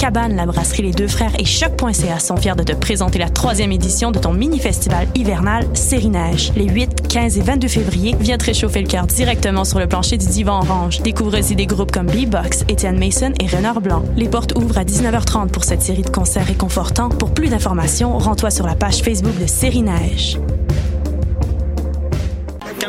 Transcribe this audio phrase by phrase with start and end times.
[0.00, 3.70] Cabane, la brasserie Les Deux Frères et Choc.ca sont fiers de te présenter la troisième
[3.70, 6.52] édition de ton mini-festival hivernal Série Neige.
[6.56, 10.16] Les 8, 15 et 22 février, viens te réchauffer le cœur directement sur le plancher
[10.16, 11.02] du Divan Orange.
[11.02, 14.02] Découvre aussi des groupes comme B-Box, Étienne Mason et Renard Blanc.
[14.16, 17.10] Les portes ouvrent à 19h30 pour cette série de concerts réconfortants.
[17.10, 20.38] Pour plus d'informations, rends-toi sur la page Facebook de Série Neige.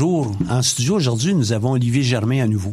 [0.00, 0.32] Bonjour.
[0.48, 2.72] En studio aujourd'hui, nous avons Olivier Germain à nouveau.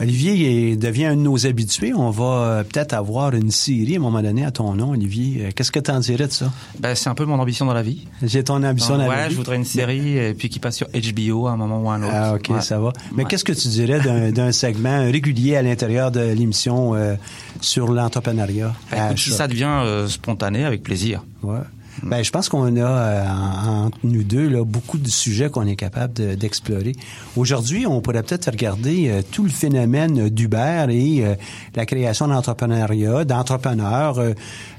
[0.00, 1.92] Olivier devient un de nos habitués.
[1.92, 5.44] On va euh, peut-être avoir une série à un moment donné à ton nom, Olivier.
[5.44, 6.50] Euh, qu'est-ce que tu en dirais de ça?
[6.80, 8.06] Ben, c'est un peu mon ambition dans la vie.
[8.22, 9.32] J'ai ton ambition Donc, dans ouais, la vie?
[9.34, 11.96] je voudrais une série et puis qui passe sur HBO à un moment ou à
[11.96, 12.12] un autre.
[12.14, 12.62] Ah, OK, Ouais.
[12.62, 12.94] ça va.
[13.14, 13.28] Mais Ouais.
[13.28, 14.00] qu'est-ce que tu dirais
[14.32, 17.16] d'un, segment régulier à l'intérieur de l'émission euh,
[17.60, 18.74] sur l'entrepreneuriat?
[18.90, 19.46] Ben, si ça?
[19.46, 21.22] devient euh, spontané, avec plaisir.
[21.42, 21.58] Ouais.
[22.04, 25.66] Ben, je pense qu'on a euh, en- entre nous deux là, beaucoup de sujets qu'on
[25.66, 26.96] est capable de- d'explorer.
[27.36, 31.34] Aujourd'hui, on pourrait peut-être regarder euh, tout le phénomène d'Uber et euh,
[31.76, 34.32] la création d'entrepreneuriat, d'entrepreneurs euh,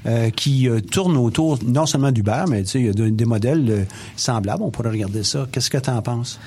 [0.06, 3.08] euh, qui euh, tournent autour non seulement d'Uber, mais tu sais, il y a de-
[3.08, 3.86] des modèles
[4.16, 4.62] semblables.
[4.62, 5.46] On pourrait regarder ça.
[5.50, 6.38] Qu'est-ce que tu en penses?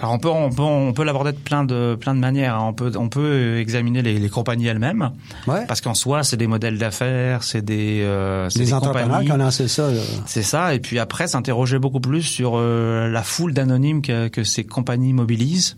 [0.00, 2.54] Alors on peut on peut on peut l'aborder de plein de plein de manières.
[2.54, 2.64] hein.
[2.68, 5.10] On peut on peut examiner les, les compagnies elles-mêmes
[5.46, 5.64] Ouais.
[5.66, 9.26] parce qu'en soi c'est des modèles d'affaires, c'est des euh, c'est Les des entrepreneurs compagnies.
[9.26, 9.88] qui ont lancé ça.
[10.26, 10.74] C'est ça.
[10.74, 15.12] Et puis après, s'interroger beaucoup plus sur euh, la foule d'anonymes que, que ces compagnies
[15.12, 15.76] mobilisent.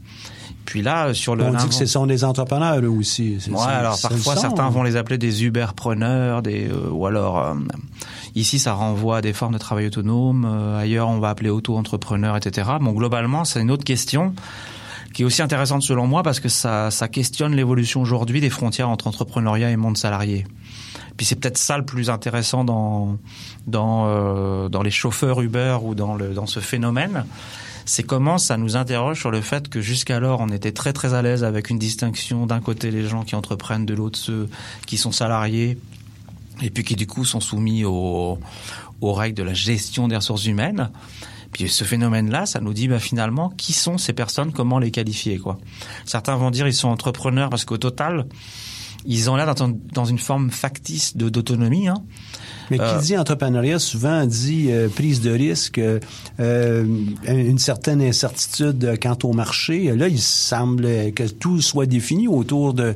[0.67, 3.39] Puis là, sur le On dit que ce sont des entrepreneurs eux aussi.
[3.51, 7.55] Ouais, alors parfois certains vont les appeler des Uber-preneurs, des euh, ou alors euh,
[8.35, 10.45] ici ça renvoie à des formes de travail autonome.
[10.45, 12.71] euh, ailleurs on va appeler auto-entrepreneur, etc.
[12.81, 14.35] Bon, globalement, c'est une autre question
[15.13, 19.09] qui est aussi intéressante selon moi parce que ça, questionne l'évolution aujourd'hui des frontières entre
[19.09, 20.47] entrepreneuriat et monde salarié.
[21.17, 23.19] Puis c'est peut-être ça le plus intéressant dans
[23.67, 27.25] dans euh, les chauffeurs Uber ou dans ce phénomène,
[27.85, 31.23] c'est comment ça nous interroge sur le fait que jusqu'alors on était très très à
[31.23, 34.49] l'aise avec une distinction d'un côté les gens qui entreprennent, de l'autre ceux
[34.87, 35.77] qui sont salariés
[36.63, 38.39] et puis qui du coup sont soumis aux
[39.01, 40.91] aux règles de la gestion des ressources humaines.
[41.53, 45.39] Puis ce phénomène-là, ça nous dit bah, finalement qui sont ces personnes, comment les qualifier
[45.39, 45.59] quoi.
[46.05, 48.27] Certains vont dire ils sont entrepreneurs parce qu'au total
[49.07, 51.89] ils ont l'air dans une forme factice d'autonomie.
[51.89, 52.03] Hein.
[52.71, 55.99] Mais qui Euh, dit entrepreneuriat souvent dit euh, prise de risque, euh,
[56.39, 56.85] euh,
[57.27, 59.95] une certaine incertitude quant au marché.
[59.97, 62.95] Là, il semble que tout soit défini autour de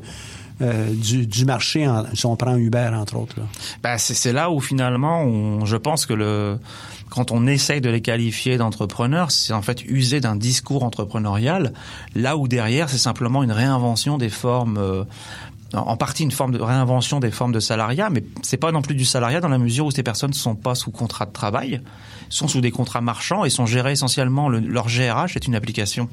[0.64, 3.36] euh, du, marché, si on prend Uber entre autres.
[3.82, 6.58] Bah, c'est là où finalement, je pense que le,
[7.10, 11.72] quand on essaye de les qualifier d'entrepreneurs, c'est en fait user d'un discours entrepreneurial,
[12.14, 14.78] là où derrière, c'est simplement une réinvention des formes.
[14.78, 15.04] euh,
[15.76, 18.94] en partie une forme de réinvention des formes de salariat, mais c'est pas non plus
[18.94, 21.80] du salariat dans la mesure où ces personnes ne sont pas sous contrat de travail,
[22.28, 26.08] sont sous des contrats marchands et sont gérées essentiellement le- leur GRH est une application.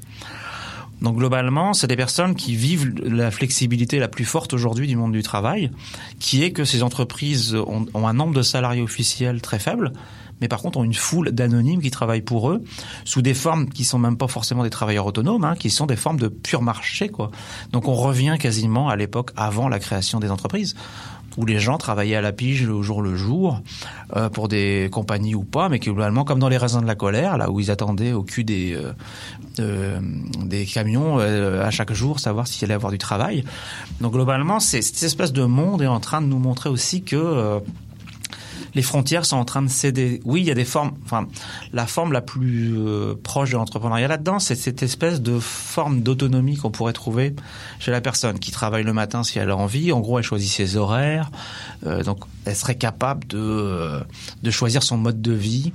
[1.02, 5.12] Donc globalement, c'est des personnes qui vivent la flexibilité la plus forte aujourd'hui du monde
[5.12, 5.72] du travail,
[6.20, 9.94] qui est que ces entreprises ont, un nombre de salariés officiels très faible,
[10.42, 12.64] mais par contre ont une foule d'anonymes qui travaillent pour eux
[13.04, 15.96] sous des formes qui sont même pas forcément des travailleurs autonomes, hein, qui sont des
[15.96, 17.32] formes de pur marché, quoi.
[17.72, 20.76] Donc on revient quasiment à l'époque avant la création des entreprises
[21.38, 23.62] où les gens travaillaient à la pige au jour le jour
[24.16, 26.96] euh, pour des compagnies ou pas, mais qui globalement comme dans les raisins de la
[26.96, 28.94] colère, là où ils attendaient au cul des euh,
[29.60, 30.00] euh,
[30.46, 33.44] des camions euh, à chaque jour, savoir s'il allait avoir du travail.
[34.00, 37.16] Donc globalement, c'est cette espèce de monde est en train de nous montrer aussi que
[37.16, 37.60] euh,
[38.74, 40.22] les frontières sont en train de céder.
[40.26, 40.92] Oui, il y a des formes.
[41.06, 41.28] Enfin,
[41.74, 46.58] la forme la plus euh, proche de l'entrepreneuriat là-dedans, c'est cette espèce de forme d'autonomie
[46.58, 47.36] qu'on pourrait trouver
[47.80, 49.92] chez la personne qui travaille le matin si elle a envie.
[49.92, 51.32] En gros, elle choisit ses horaires,
[51.86, 54.00] euh, donc elle serait capable de euh,
[54.44, 55.74] de choisir son mode de vie.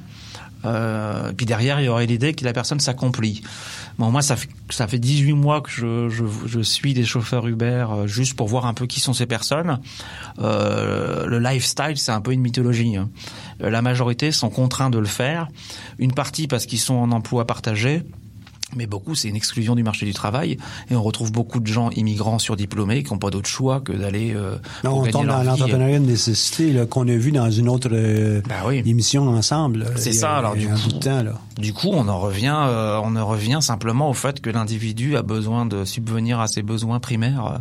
[0.66, 3.42] Euh, puis derrière, il y aurait l'idée que la personne s'accomplit.
[3.98, 8.06] Bon, moi, ça fait, ça fait 18 mois que je, suis des chauffeurs Uber euh,
[8.06, 9.80] juste pour voir un peu qui sont ces personnes.
[10.40, 12.96] Euh, le lifestyle, c'est un peu une mythologie.
[12.96, 13.08] hein.
[13.60, 15.48] La majorité sont contraints de le faire.
[15.98, 18.02] Une partie parce qu'ils sont en emploi partagé.
[18.76, 20.58] Mais beaucoup, c'est une exclusion du marché du travail.
[20.90, 24.32] Et on retrouve beaucoup de gens immigrants surdiplômés qui n'ont pas d'autre choix que d'aller
[24.34, 28.40] euh, Non, on tombe dans l'entrepreneuriat de nécessité qu'on a vu dans une autre euh,
[28.49, 28.82] Ben oui.
[28.87, 29.87] émission ensemble.
[29.96, 31.32] C'est a- ça, alors, du coup- temps là.
[31.58, 35.23] Du coup, on en revient, euh, on en revient simplement au fait que l'individu a
[35.23, 37.61] besoin de subvenir à ses besoins primaires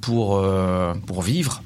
[0.00, 1.62] pour euh, pour vivre,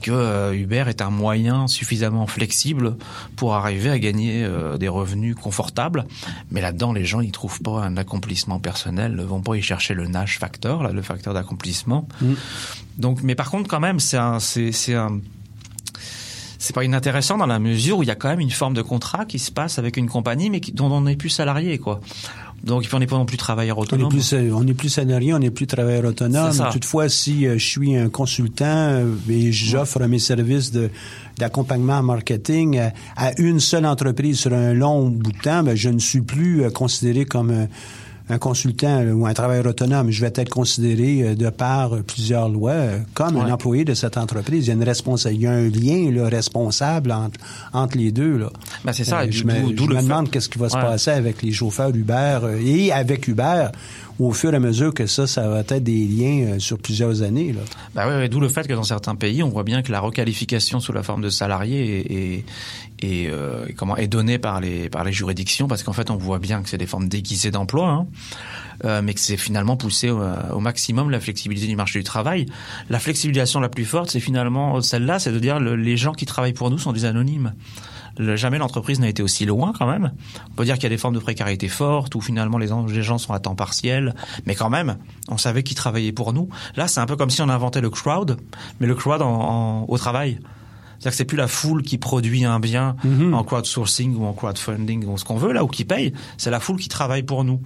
[0.00, 2.96] que euh, Uber est un moyen suffisamment flexible
[3.36, 6.06] pour arriver à gagner euh, des revenus confortables.
[6.50, 9.94] Mais là-dedans, les gens n'y trouvent pas un accomplissement personnel, ne vont pas y chercher
[9.94, 12.08] le Nash factor, là, le facteur d'accomplissement.
[12.98, 15.20] Donc, mais par contre, quand même, c'est un, c'est, c'est un
[16.62, 18.82] c'est pas inintéressant dans la mesure où il y a quand même une forme de
[18.82, 22.00] contrat qui se passe avec une compagnie, mais qui- dont on n'est plus salarié, quoi.
[22.62, 24.08] Donc, on n'est pas non plus travailleur On est autonome.
[24.10, 26.52] plus, euh, on est plus salarié, on n'est plus travailleur autonome.
[26.72, 30.72] Toutefois, si euh, je suis un consultant euh, et j'offre mes services
[31.38, 35.74] d'accompagnement en marketing à, à une seule entreprise sur un long bout de temps, ben,
[35.74, 37.68] je ne suis plus considéré comme un,
[38.30, 40.10] un consultant euh, ou un travailleur autonome.
[40.10, 42.76] Je vais être considéré euh, de par euh, plusieurs lois
[43.14, 44.66] comme un employé de cette entreprise.
[44.66, 47.38] Il y a une responsa- il y a un lien là, responsable entre,
[47.72, 48.38] entre les deux.
[48.38, 48.50] Là.
[48.84, 51.42] Ben, c'est ça, Euh, je me, je me demande qu'est-ce qui va se passer avec
[51.42, 53.66] les chauffeurs Uber et avec Uber
[54.26, 57.22] au fur et à mesure que ça, ça va être des liens euh, sur plusieurs
[57.22, 57.52] années.
[57.52, 57.60] Là.
[57.94, 60.00] Bah ouais, ouais, d'où le fait que dans certains pays, on voit bien que la
[60.00, 62.44] requalification sous la forme de salarié est,
[63.02, 66.38] est, euh, comment est donnée par les par les juridictions, parce qu'en fait, on voit
[66.38, 68.06] bien que c'est des formes déguisées d'emploi, hein,
[68.84, 70.20] euh, mais que c'est finalement poussé au,
[70.54, 72.46] au maximum la flexibilité du marché du travail.
[72.90, 76.26] La flexibilisation la plus forte, c'est finalement celle-là, c'est de dire le- les gens qui
[76.26, 77.54] travaillent pour nous sont des anonymes.
[78.36, 80.12] Jamais l'entreprise n'a été aussi loin quand même.
[80.50, 82.86] On peut dire qu'il y a des formes de précarité fortes où finalement les, en-
[82.86, 84.14] les gens sont à temps partiel,
[84.46, 86.48] mais quand même, on savait qui travaillait pour nous.
[86.76, 88.36] Là, c'est un peu comme si on inventait le crowd,
[88.80, 90.38] mais le crowd en, en- au travail.
[90.98, 92.94] C'est-à-dire que c'est plus la foule qui produit un bien
[93.32, 96.60] en crowdsourcing ou en crowdfunding ou ce qu'on veut là ou qui paye, c'est la
[96.60, 97.58] foule qui travaille pour nous.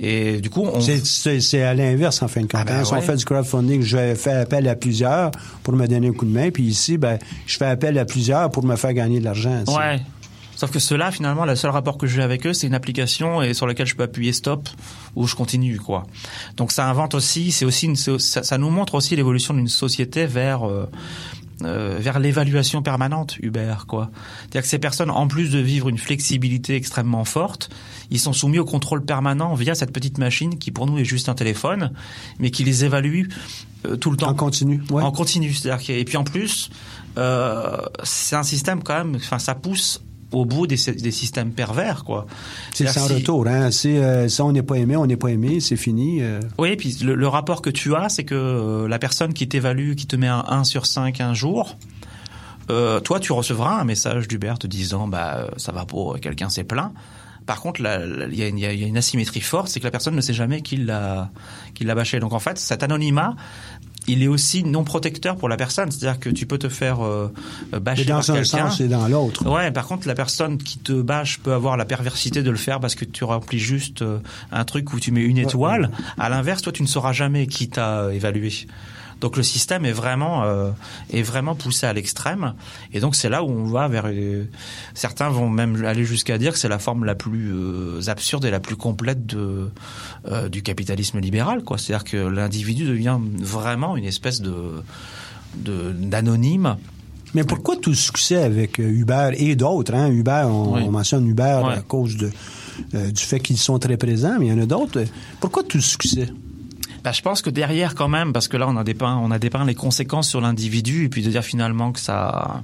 [0.00, 2.60] Et du coup, on C'est- à l'inverse, en fin de compte.
[2.60, 2.84] Ah ben hein.
[2.84, 3.02] Si on ouais.
[3.02, 5.30] fait du crowdfunding, je faire appel à plusieurs
[5.62, 6.50] pour me donner un coup de main.
[6.50, 9.64] Puis ici, ben, je fais appel à plusieurs pour me faire gagner de l'argent.
[9.66, 10.00] Ouais.
[10.54, 13.54] Sauf que ceux-là, finalement, le seul rapport que j'ai avec eux, c'est une application et
[13.54, 14.68] sur laquelle je peux appuyer stop
[15.14, 16.04] ou je continue, quoi.
[16.56, 20.26] Donc ça invente aussi, c'est aussi une, ça, ça nous montre aussi l'évolution d'une société
[20.26, 20.90] vers euh,
[21.62, 24.10] euh, vers l'évaluation permanente Uber, quoi.
[24.40, 27.70] C'est-à-dire que ces personnes, en plus de vivre une flexibilité extrêmement forte,
[28.10, 31.28] ils sont soumis au contrôle permanent via cette petite machine qui pour nous est juste
[31.28, 31.92] un téléphone,
[32.38, 33.26] mais qui les évalue
[33.86, 34.82] euh, tout le temps En continu.
[34.90, 35.02] Ouais.
[35.02, 35.52] en continu.
[35.52, 36.70] C'est-à-dire que- et puis en plus,
[37.16, 39.16] euh, c'est un système quand même.
[39.16, 40.00] Enfin, ça pousse
[40.32, 42.26] au bout des, des systèmes pervers, quoi.
[42.74, 43.46] C'est sans si- retour.
[43.46, 43.70] Hein.
[43.70, 46.20] C'est, euh, ça, on n'est pas aimé, on n'est pas aimé, c'est fini.
[46.22, 46.40] euh.
[46.58, 49.94] Oui, puis le, le rapport que tu as, c'est que euh, la personne qui t'évalue,
[49.94, 51.76] qui te met un 1 sur 5 un jour,
[53.04, 56.92] toi, tu recevras un message d'Uber te disant, bah, ça va pas, quelqu'un s'est plaint.
[57.46, 59.68] Par contre, il y, a une- il y a il y a une asymétrie forte,
[59.68, 61.30] c'est que la personne ne sait jamais qui l'a,
[61.72, 62.20] qui l'a bâché.
[62.20, 63.36] Donc en fait, cet anonymat,
[64.08, 65.90] il est aussi non protecteur pour la personne.
[65.90, 67.30] C'est-à-dire que tu peux te faire euh,
[67.72, 69.48] bâcher Et dans par un sens et dans l'autre.
[69.48, 72.80] Ouais, par contre, la personne qui te bâche peut avoir la perversité de le faire
[72.80, 74.18] parce que tu remplis juste euh,
[74.50, 75.90] un truc où tu mets une étoile.
[76.18, 78.52] À l'inverse, toi, tu ne sauras jamais qui t'a euh, évalué.
[79.20, 80.70] Donc le système est vraiment euh,
[81.12, 82.54] est vraiment poussé à l'extrême
[82.92, 84.44] et donc c'est là où on va vers euh,
[84.94, 88.50] certains vont même aller jusqu'à dire que c'est la forme la plus euh, absurde et
[88.52, 89.70] la plus complète de
[90.30, 94.54] euh, du capitalisme libéral quoi c'est-à-dire que l'individu devient vraiment une espèce de
[95.56, 96.76] de d'anonyme
[97.34, 99.94] Mais pourquoi tout le succès avec Uber et d'autres?
[99.94, 100.08] Hein?
[100.10, 100.82] Uber, on, Oui.
[100.86, 101.74] on mentionne Uber Ouais.
[101.74, 102.30] à cause de
[102.94, 105.04] euh, du fait qu'ils sont très présents, mais il y en a d'autres.
[105.40, 106.28] Pourquoi tout ce succès?
[107.04, 109.38] Bah, je pense que derrière quand même, parce que là on a dépeint, on a
[109.38, 112.62] dépeint les conséquences sur l'individu et puis de dire finalement que ça,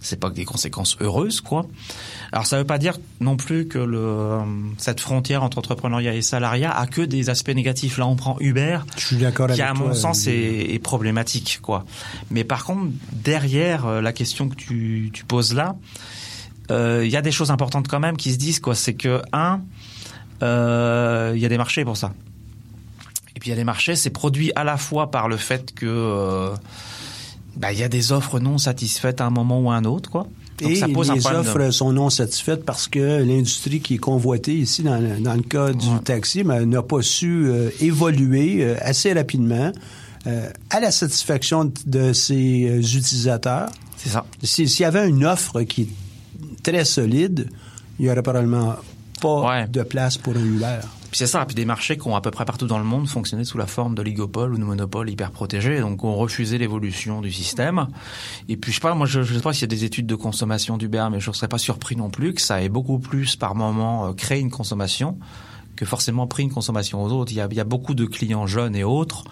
[0.00, 1.66] c'est pas que des conséquences heureuses quoi.
[2.32, 4.38] Alors ça veut pas dire non plus que le,
[4.78, 7.98] cette frontière entre entrepreneuriat et salariat a que des aspects négatifs.
[7.98, 10.78] Là on prend Uber, Je suis d'accord qui à toi, mon sens euh, est, est
[10.78, 11.84] problématique quoi.
[12.30, 15.76] Mais par contre derrière euh, la question que tu, tu poses là,
[16.70, 18.74] euh, il y a des choses importantes quand même qui se disent quoi.
[18.74, 19.60] C'est que un,
[20.42, 22.12] euh, il y a des marchés pour ça.
[23.44, 25.84] Puis il y a des marchés, c'est produit à la fois par le fait que
[25.84, 26.54] euh,
[27.56, 30.08] bah, il y a des offres non satisfaites à un moment ou à un autre,
[30.10, 30.26] quoi.
[30.62, 33.96] Donc et ça pose un les de- offres sont non satisfaites parce que l'industrie qui
[33.96, 37.68] est convoitée ici, dans le, dans le cas du taxi, ben, n'a pas su euh,
[37.80, 39.70] évoluer euh, assez rapidement
[40.26, 43.68] euh, à la satisfaction de ses utilisateurs.
[43.98, 44.24] C'est ça.
[44.42, 47.50] Si- S'il y avait une offre qui est très solide,
[47.98, 48.76] il y aurait probablement
[49.20, 49.68] pas Ouais.
[49.68, 50.78] de place pour un Uber.
[51.14, 51.46] Puis c'est ça.
[51.46, 53.68] Puis des marchés qui ont à peu près partout dans le monde fonctionné sous la
[53.68, 57.86] forme d'oligopole ou de monopole hyper protégés, donc ont refusé l'évolution du système.
[58.48, 60.08] Et puis je sais pas, moi je, je sais pas s'il y a des études
[60.08, 62.98] de consommation d'Uber, mais je ne serais pas surpris non plus que ça ait beaucoup
[62.98, 65.16] plus par moment euh, créé une consommation
[65.76, 67.30] que forcément pris une consommation aux autres.
[67.30, 69.22] Il y a, il y a beaucoup de clients jeunes et autres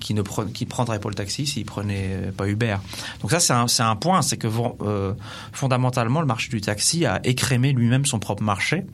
[0.00, 2.76] qui ne pre- qui prendraient pas le taxi s'ils prenaient euh, pas Uber.
[3.22, 4.48] Donc ça c'est un, un point, c'est que
[4.82, 5.14] euh,
[5.52, 8.84] fondamentalement le marché du taxi a écrémé lui-même son propre marché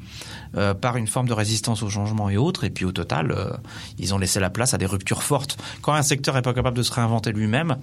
[0.56, 2.64] euh, par une forme de résistance au changement et autres.
[2.64, 3.50] Et puis au total, euh,
[3.98, 5.56] ils ont laissé la place à des ruptures fortes.
[5.80, 7.76] Quand un secteur est pas capable de se réinventer lui-même,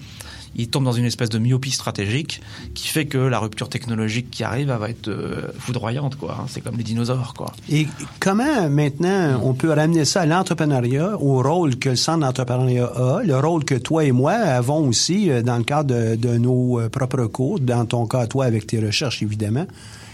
[0.56, 2.42] il tombe dans une espèce de myopie stratégique
[2.74, 6.16] qui fait que la rupture technologique qui arrive elle va être euh, foudroyante.
[6.18, 6.38] quoi.
[6.42, 6.46] hein.
[6.50, 7.34] C'est comme les dinosaures.
[7.36, 7.54] quoi.
[7.70, 7.88] Et
[8.20, 13.24] comment maintenant on peut ramener ça à l'entrepreneuriat, au rôle que le centre d'entrepreneuriat a,
[13.24, 17.26] le rôle que toi et moi avons aussi dans le cadre de, de nos propres
[17.28, 19.66] cours, dans ton cas toi avec tes recherches évidemment.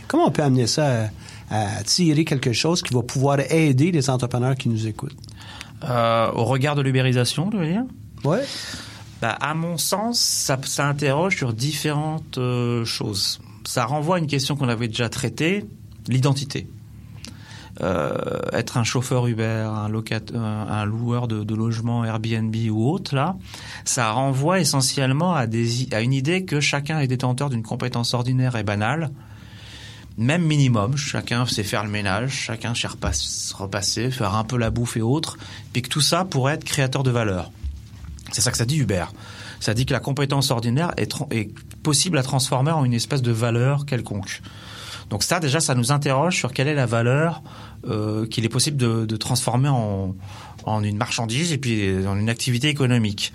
[0.07, 1.07] Comment on peut amener ça à,
[1.50, 5.16] à tirer quelque chose qui va pouvoir aider les entrepreneurs qui nous écoutent?
[5.84, 7.84] Euh, au regard de l'ubérisation, tu veux dire?
[8.24, 8.44] Ouais.
[9.22, 13.40] Bah, à mon sens, ça, ça interroge sur différentes euh, choses.
[13.66, 15.66] Ça renvoie à une question qu'on avait déjà traitée,
[16.08, 16.68] l'identité.
[17.82, 18.14] Euh,
[18.52, 23.36] être un chauffeur Uber, un, locat, un, loueur de, de logement Airbnb ou autre, là,
[23.84, 28.14] ça renvoie essentiellement à, des, i- à une idée que chacun est détenteur d'une compétence
[28.14, 29.10] ordinaire et banale,
[30.17, 30.96] même minimum.
[30.98, 35.01] Chacun sait faire le ménage, chacun sait repasse- repasser, faire un peu la bouffe et
[35.01, 35.38] autres,
[35.72, 37.51] puis que tout ça pourrait être créateur de valeur.
[38.32, 39.12] C'est ça que ça dit Hubert.
[39.60, 41.50] Ça dit que la compétence ordinaire est
[41.84, 44.41] possible à transformer en une espèce de valeur quelconque.
[45.10, 47.43] Donc ça, déjà, ça nous interroge sur quelle est la valeur
[47.88, 50.15] euh, qu'il est possible de, de transformer en,
[50.65, 53.32] en une marchandise et puis en une activité économique.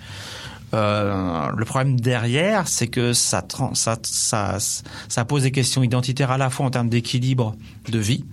[0.73, 4.57] Euh, le problème derrière, c'est que ça, ça, ça,
[5.07, 7.55] ça pose des questions identitaires à la fois en termes d'équilibre
[7.89, 8.25] de vie,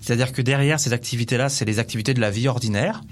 [0.00, 3.02] c'est-à-dire que derrière ces activités-là, c'est les activités de la vie ordinaire.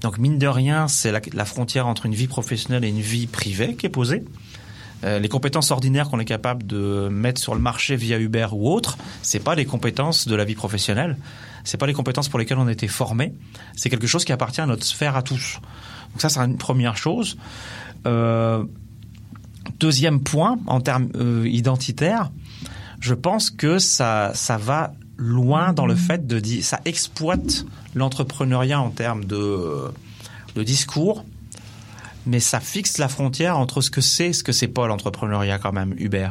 [0.00, 3.26] Donc mine de rien, c'est la, la frontière entre une vie professionnelle et une vie
[3.26, 4.24] privée qui est posée.
[5.04, 8.70] Euh, les compétences ordinaires qu'on est capable de mettre sur le marché via Uber ou
[8.70, 11.16] autre, c'est pas les compétences de la vie professionnelle.
[11.64, 13.34] C'est pas les compétences pour lesquelles on a été formé.
[13.76, 15.60] C'est quelque chose qui appartient à notre sphère à tous.
[16.10, 17.36] Donc ça, c'est une première chose.
[18.06, 18.64] Euh,
[19.78, 22.30] deuxième point, en termes euh, identitaires,
[23.00, 27.64] je pense que ça, ça va loin dans le fait de dire, ça exploite
[27.94, 29.90] l'entrepreneuriat en termes de,
[30.54, 31.24] de discours,
[32.28, 35.58] mais ça fixe la frontière entre ce que c'est et ce que c'est pas l'entrepreneuriat
[35.58, 36.28] quand même, Uber.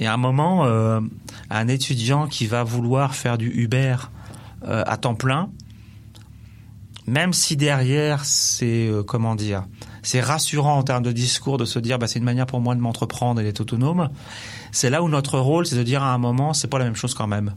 [0.00, 1.00] Et à un moment, euh,
[1.50, 3.96] un étudiant qui va vouloir faire du Uber
[4.66, 5.50] euh, à temps plein,
[7.06, 9.64] même si derrière c'est euh, comment dire,
[10.02, 12.74] c'est rassurant en termes de discours de se dire bah c'est une manière pour moi
[12.74, 14.08] de m'entreprendre et d'être autonome.
[14.70, 16.96] C'est là où notre rôle, c'est de dire à un moment c'est pas la même
[16.96, 17.54] chose quand même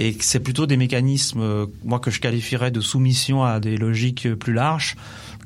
[0.00, 4.52] et c'est plutôt des mécanismes, moi que je qualifierais de soumission à des logiques plus
[4.52, 4.96] larges,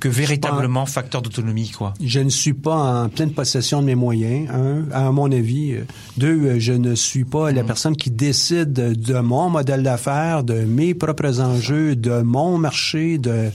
[0.00, 1.94] que véritablement facteur d'autonomie, quoi.
[2.02, 5.72] Je ne suis pas en pleine possession de mes moyens, un, à mon avis.
[5.74, 5.84] Euh,
[6.16, 10.44] Deux, euh, je ne suis pas la personne qui décide de, de mon modèle d'affaires,
[10.44, 13.50] de mes propres enjeux, de mon marché, de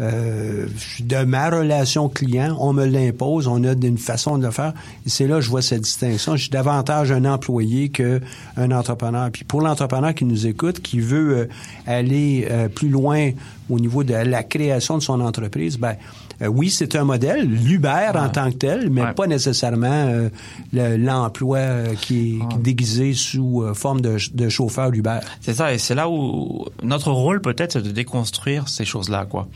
[0.00, 0.66] euh,
[1.00, 2.56] de ma relation client.
[2.58, 4.72] On me l'impose, on a une façon de le faire.
[5.06, 6.34] C'est là que je vois cette distinction.
[6.36, 8.20] Je suis davantage un employé que
[8.56, 9.30] un entrepreneur.
[9.30, 11.48] Puis pour l'entrepreneur qui nous écoute, qui veut euh,
[11.86, 13.30] aller euh, plus loin
[13.70, 15.96] au niveau de la création de son entreprise, ben
[16.42, 19.12] euh, oui, c'est un modèle, l'Uber en tant que tel, mais Ouais.
[19.14, 20.28] pas nécessairement euh,
[20.72, 25.18] le- l'emploi euh, qui est déguisé sous forme de, de chauffeur Uber.
[25.40, 29.48] C'est ça, et c'est là où notre rôle peut-être c'est de déconstruire ces choses-là, quoi.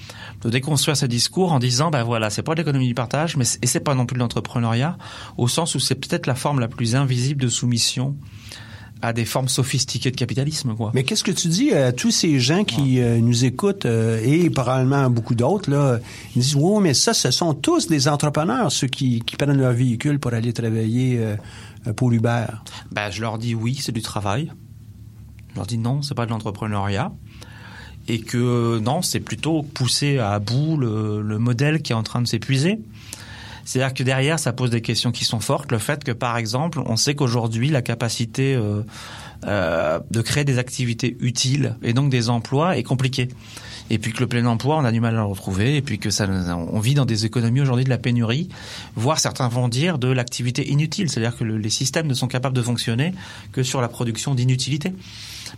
[0.42, 3.44] De déconstruire ces discours en disant, ben voilà, c'est pas de l'économie du partage, mais
[3.62, 4.97] et c'est pas non plus de l'entrepreneuriat,
[5.37, 8.14] au sens où c'est peut-être la forme la plus invisible de soumission
[9.00, 10.75] à des formes sophistiquées de capitalisme.
[10.75, 10.90] Quoi.
[10.95, 14.50] Mais qu'est-ce que tu dis à tous ces gens qui euh, nous écoutent euh, et
[14.50, 15.99] probablement beaucoup d'autres là,
[16.35, 19.73] ils disent oui, mais ça, ce sont tous des entrepreneurs ceux qui, qui prennent leur
[19.73, 21.37] véhicule pour aller travailler euh,
[21.95, 22.47] pour Uber.
[22.90, 24.50] Ben, je leur dis oui, c'est du travail.
[25.52, 27.12] Je leur dis non, c'est pas de l'entrepreneuriat.
[28.09, 32.23] Et que non, c'est plutôt pousser à bout le, le modèle qui est en train
[32.23, 32.78] de s'épuiser.
[33.68, 35.70] C'est-à-dire que derrière, ça pose des questions qui sont fortes.
[35.70, 38.80] Le fait que, par exemple, on sait qu'aujourd'hui, la capacité euh,
[39.44, 43.28] euh, de créer des activités utiles et donc des emplois est compliquée.
[43.90, 45.76] Et puis que le plein emploi, on a du mal à le retrouver.
[45.76, 48.48] Et puis que ça, on vit dans des économies aujourd'hui de la pénurie,
[48.96, 51.10] voire certains vont dire de l'activité inutile.
[51.10, 53.12] C'est-à-dire que le, les systèmes ne sont capables de fonctionner
[53.52, 54.94] que sur la production d'inutilité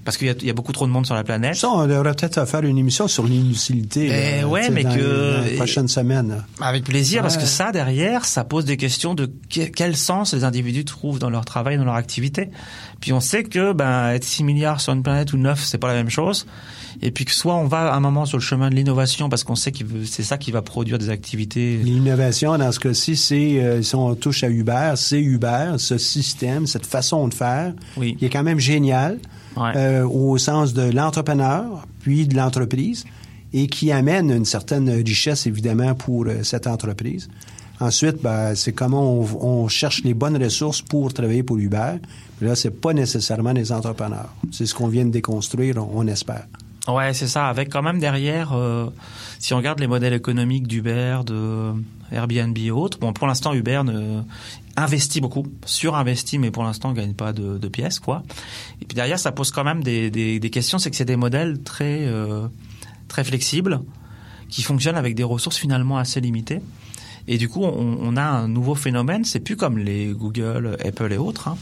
[0.05, 1.55] parce qu'il y, y, a beaucoup trop de monde sur la planète.
[1.57, 4.41] Ça, on devrait peut-être faire une émission sur l'inutilité.
[4.41, 6.45] Eh ouais, mais dans que les prochaines semaines.
[6.61, 7.23] Avec plaisir, Ouais.
[7.23, 11.19] parce que ça derrière, ça pose des questions de que- quel sens les individus trouvent
[11.19, 12.51] dans leur travail, dans leur activité.
[13.01, 15.89] Puis on sait que ben être 6 milliards sur une planète ou 9, c'est pas
[15.89, 16.47] la même chose.
[17.03, 19.43] Et puis que soit on va à un moment sur le chemin de l'innovation parce
[19.45, 21.77] qu'on sait que c'est ça qui va produire des activités.
[21.83, 26.67] L'innovation, dans ce cas-ci, c'est, euh, si on touche à Uber, c'est Uber, ce système,
[26.67, 28.17] cette façon de faire, Oui.
[28.17, 29.19] qui est quand même génial,
[29.57, 29.73] Ouais.
[29.77, 33.05] euh, au sens de l'entrepreneur, puis de l'entreprise,
[33.53, 37.29] et qui amène une certaine richesse, évidemment, pour euh, cette entreprise.
[37.81, 41.95] Ensuite, ben, c'est comment on, on cherche les bonnes ressources pour travailler pour Uber.
[42.41, 44.29] Mais là, c'est pas nécessairement des entrepreneurs.
[44.53, 46.47] C'est ce qu'on vient de déconstruire, on, on espère.
[46.89, 47.49] Ouais, c'est ça.
[47.49, 48.87] Avec quand même derrière, euh,
[49.39, 51.73] si on regarde les modèles économiques d'Uber, de
[52.13, 54.23] Airbnb et autres, bon, pour l'instant, Uber ne,
[54.81, 58.23] investit beaucoup, surinvestit, mais pour l'instant, gagne pas de, pièces, quoi.
[58.81, 62.07] Et puis derrière, ça pose quand même des, questions, c'est que c'est des modèles très,
[62.07, 62.49] euh,
[63.09, 63.81] très flexibles,
[64.49, 66.61] qui fonctionnent avec des ressources finalement assez limitées.
[67.29, 71.19] Et du coup, on, a un nouveau phénomène, c'est plus comme les Google, Apple et
[71.19, 71.57] autres, hein,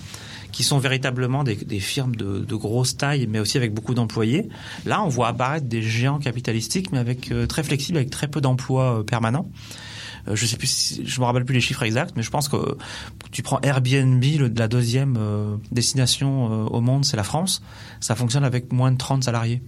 [0.52, 4.48] qui sont véritablement des, firmes de, de grosse taille, mais aussi avec beaucoup d'employés.
[4.86, 8.40] Là, on voit apparaître des géants capitalistiques, mais avec euh, très flexibles, avec très peu
[8.40, 9.50] d'emplois euh, permanents.
[10.28, 12.48] Euh, je sais plus, si- je me rappelle plus les chiffres exacts, mais je pense
[12.48, 12.76] que
[13.30, 14.24] tu prends Airbnb,
[14.56, 17.62] la deuxième euh, destination euh, au monde, c'est la France.
[18.00, 19.62] Ça fonctionne avec moins de 30 salariés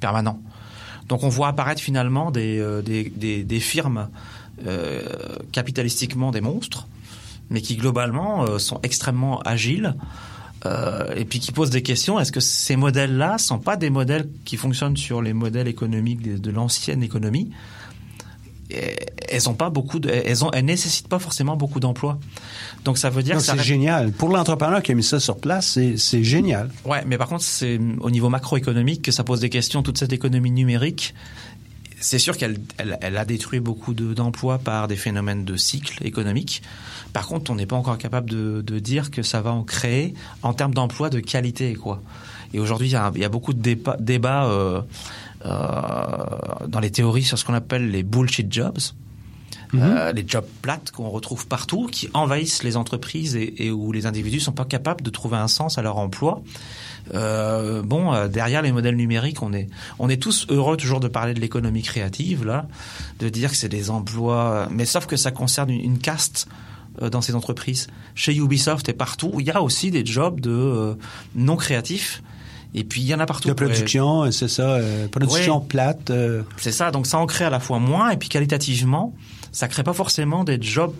[0.00, 0.40] permanents.
[1.08, 4.08] Donc on voit apparaître finalement des, des, firmes
[5.50, 6.86] capitalistiquement des monstres,
[7.50, 9.94] mais qui globalement sont extrêmement agiles.
[10.64, 12.18] et puis qui posent des questions.
[12.18, 16.50] Est-ce que ces modèles-là sont pas des modèles qui fonctionnent sur les modèles économiques de,
[16.50, 17.50] l'ancienne économie?
[19.28, 22.18] Elles ont pas beaucoup de, elles ont, elles nécessitent pas forcément beaucoup d'emplois.
[22.84, 24.12] Donc ça veut dire Non, que C'est reste- génial.
[24.12, 26.70] Pour l'entrepreneur qui a mis ça sur place, c'est- génial.
[26.84, 29.82] Ouais, mais par contre, c'est au niveau macroéconomique que ça pose des questions.
[29.82, 31.14] Toute cette économie numérique,
[32.00, 36.04] c'est sûr qu'elle elle, elle a détruit beaucoup de- d'emplois par des phénomènes de cycle
[36.06, 36.62] économique.
[37.12, 40.14] Par contre, on n'est pas encore capable de, de dire que ça va en créer
[40.42, 42.02] en termes d'emplois de qualité, quoi.
[42.54, 44.80] Et aujourd'hui, il y, a- il y a beaucoup de déba- débats euh,
[45.44, 48.78] dans les théories sur ce qu'on appelle les bullshit jobs.
[49.74, 54.04] Euh, les jobs plates qu'on retrouve partout, qui envahissent les entreprises et, et où les
[54.04, 56.42] individus sont pas capables de trouver un sens à leur emploi.
[57.14, 61.08] Euh, bon, euh, derrière les modèles numériques, on est, on est tous heureux toujours de
[61.08, 62.66] parler de l'économie créative, là,
[63.18, 66.48] de dire que c'est des emplois, mais sauf que ça concerne une, une caste
[67.00, 67.86] euh, dans ces entreprises.
[68.14, 70.94] Chez Ubisoft et partout, il y a aussi des jobs de euh,
[71.34, 72.22] non créatifs.
[72.74, 73.48] Et puis il y en a partout.
[73.48, 75.64] De production, c'est ça, euh, production Ouais.
[75.68, 76.10] plate.
[76.10, 79.12] euh, C'est ça, donc ça en crée à la fois moins et puis qualitativement,
[79.52, 80.94] ça crée pas forcément des jobs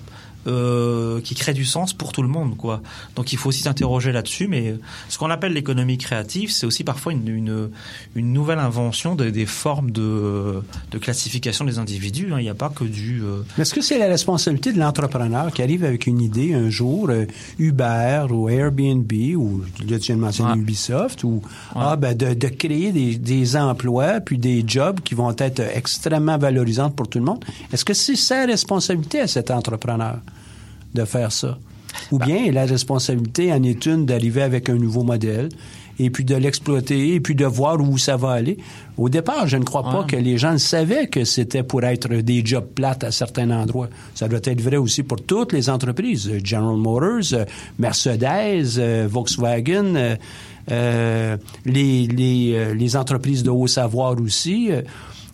[0.46, 2.80] euh, qui créent du sens pour tout le monde, quoi.
[3.16, 4.74] Donc il faut aussi s'interroger là-dessus, mais
[5.08, 7.70] ce qu'on appelle l'économie créative, c'est aussi parfois une, une,
[8.14, 12.32] une nouvelle invention de- des formes de, de classification des individus.
[12.32, 12.36] hein.
[12.38, 13.22] Il n'y a pas que du...
[13.22, 16.70] euh, Mais Est-ce que c'est la responsabilité de l'entrepreneur qui arrive avec une idée un
[16.70, 17.26] jour, euh,
[17.58, 20.58] Uber ou Airbnb ou là, tu viens de mentionner Ouais.
[20.58, 21.40] Ubisoft ou
[21.74, 26.36] ah ben de, de créer des, des emplois puis des jobs qui vont être extrêmement
[26.38, 27.44] valorisants pour tout le monde?
[27.72, 30.16] Est-ce que c'est sa responsabilité à cet entrepreneur?
[30.94, 31.58] De faire ça
[32.10, 35.48] Ou bien la responsabilité en est une d'arriver avec un nouveau modèle
[35.98, 38.56] et puis de l'exploiter et puis de voir où ça va aller.
[38.96, 42.44] Au départ, je ne crois pas que les gens savaient que c'était pour être des
[42.44, 43.88] jobs plates à certains endroits.
[44.14, 46.30] Ça doit être vrai aussi pour toutes les entreprises.
[46.42, 47.44] General Motors, euh,
[47.78, 50.16] Mercedes, euh, Volkswagen, euh,
[50.70, 54.70] euh, les, les, les entreprises de haut savoir aussi.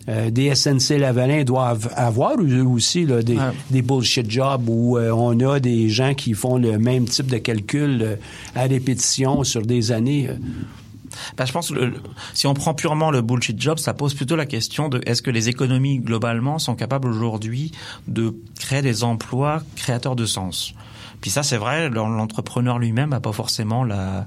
[0.07, 3.37] Euh, des SNC Lavalin doivent avoir eux aussi là, des,
[3.69, 7.37] des bullshit jobs où euh, on a des gens qui font le même type de
[7.37, 8.15] calcul euh,
[8.55, 10.29] à répétition sur des années.
[10.29, 10.33] euh.
[11.37, 11.93] Bah, je pense que le-
[12.33, 15.31] si on prend purement le bullshit job, ça pose plutôt la question de est-ce que
[15.31, 17.71] les économies globalement sont capables aujourd'hui
[18.07, 20.73] de créer des emplois créateurs de sens?
[21.19, 24.25] Puis ça, c'est vrai, l'en- l'entrepreneur lui-même n'a pas forcément la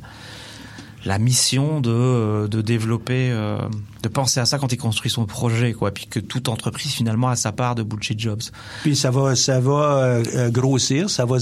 [1.05, 3.59] la mission de, de développer, euh,
[4.03, 5.91] de penser à ça quand il construit son projet, quoi.
[5.91, 8.43] Puis que toute entreprise finalement a sa part de bullshit jobs.
[8.83, 11.39] Puis ça va, ça va euh, euh, grossir, ça va.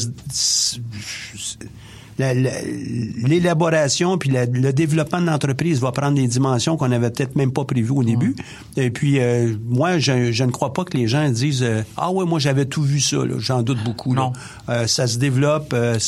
[2.23, 7.53] L'élaboration puis la- le développement de l'entreprise va prendre des dimensions qu'on avait peut-être même
[7.53, 8.35] pas prévues au début.
[8.77, 12.11] Et puis euh, moi, je, je ne crois pas que les gens disent euh, ah
[12.11, 13.19] ouais, moi j'avais tout vu ça.
[13.19, 13.35] là.
[13.39, 14.15] J'en doute beaucoup.
[14.15, 14.23] là.
[14.23, 14.33] Non.
[14.69, 15.99] Euh, ça se développe euh,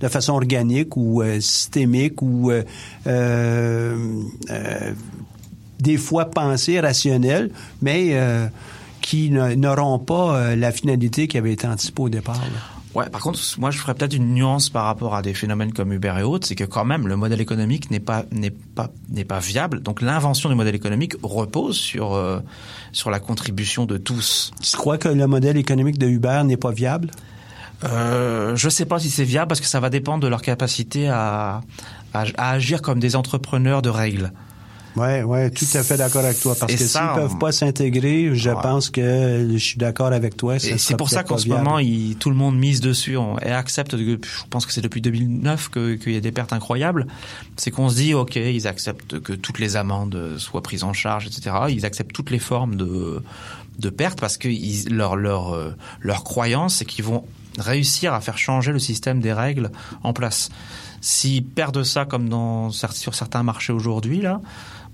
[0.00, 2.50] de façon organique ou euh, systémique ou
[3.06, 3.96] euh,
[5.78, 8.46] des fois pensées rationnelles, mais euh,
[9.00, 12.36] qui n'auront pas la finalité qui avait été anticipée au départ.
[12.36, 12.79] là.
[12.94, 15.92] Ouais, par contre, moi, je ferais peut-être une nuance par rapport à des phénomènes comme
[15.92, 19.24] Uber et autres, c'est que quand même, le modèle économique n'est pas n'est pas n'est
[19.24, 19.80] pas viable.
[19.80, 22.40] Donc, l'invention du modèle économique repose sur euh,
[22.90, 24.50] sur la contribution de tous.
[24.60, 27.12] Tu crois que le modèle économique de Uber n'est pas viable?
[27.84, 31.08] Euh, je sais pas si c'est viable parce que ça va dépendre de leur capacité
[31.08, 31.60] à,
[32.12, 34.32] à, à agir comme des entrepreneurs de règles.
[35.00, 36.54] Ouais, ouais, tout à fait d'accord avec toi.
[36.58, 38.56] Parce Et que s'ils peuvent pas s'intégrer, je Ouais.
[38.62, 40.56] pense que je suis d'accord avec toi.
[40.56, 43.16] Et ça c'est sera pour ça qu'en ce moment, il- tout le monde mise dessus
[43.16, 43.96] on- et accepte.
[43.96, 44.16] Je
[44.50, 47.06] pense que c'est depuis 2009 que- qu'il y a des pertes incroyables.
[47.56, 51.26] C'est qu'on se dit, ok, ils acceptent que toutes les amendes soient prises en charge,
[51.26, 51.50] etc.
[51.70, 53.22] Ils acceptent toutes les formes de
[53.78, 57.24] de pertes parce que ils- leur leur euh, leur croyance, c'est qu'ils vont
[57.58, 59.70] réussir à faire changer le système des règles
[60.02, 60.50] en place.
[61.00, 64.42] S'ils perdent ça comme dans sur certains marchés aujourd'hui là,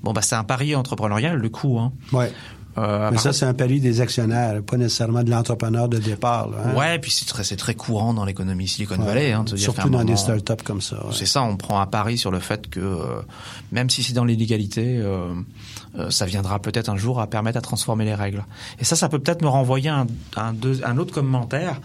[0.02, 1.78] bon bah c'est un pari entrepreneurial le coup.
[1.78, 1.92] Hein.
[2.12, 2.32] Ouais.
[2.78, 6.50] Euh, Mais ça, c'est un pari des actionnaires, pas nécessairement de l'entrepreneur de départ.
[6.50, 6.74] là, hein.
[6.76, 9.06] Ouais, puis c'est très, c'est très courant dans l'économie Silicon Ouais.
[9.06, 9.32] Valley.
[9.32, 10.96] Hein, de se dire Surtout dans des startups comme ça.
[10.96, 11.12] ouais.
[11.14, 13.22] C'est ça, on prend un pari sur le fait que euh,
[13.72, 15.32] même si c'est dans l'illégalité, euh,
[16.10, 18.44] ça viendra peut-être un jour à permettre à transformer les règles.
[18.78, 20.06] Et ça, ça peut peut-être me renvoyer un,
[20.36, 21.80] un, deux- un autre commentaire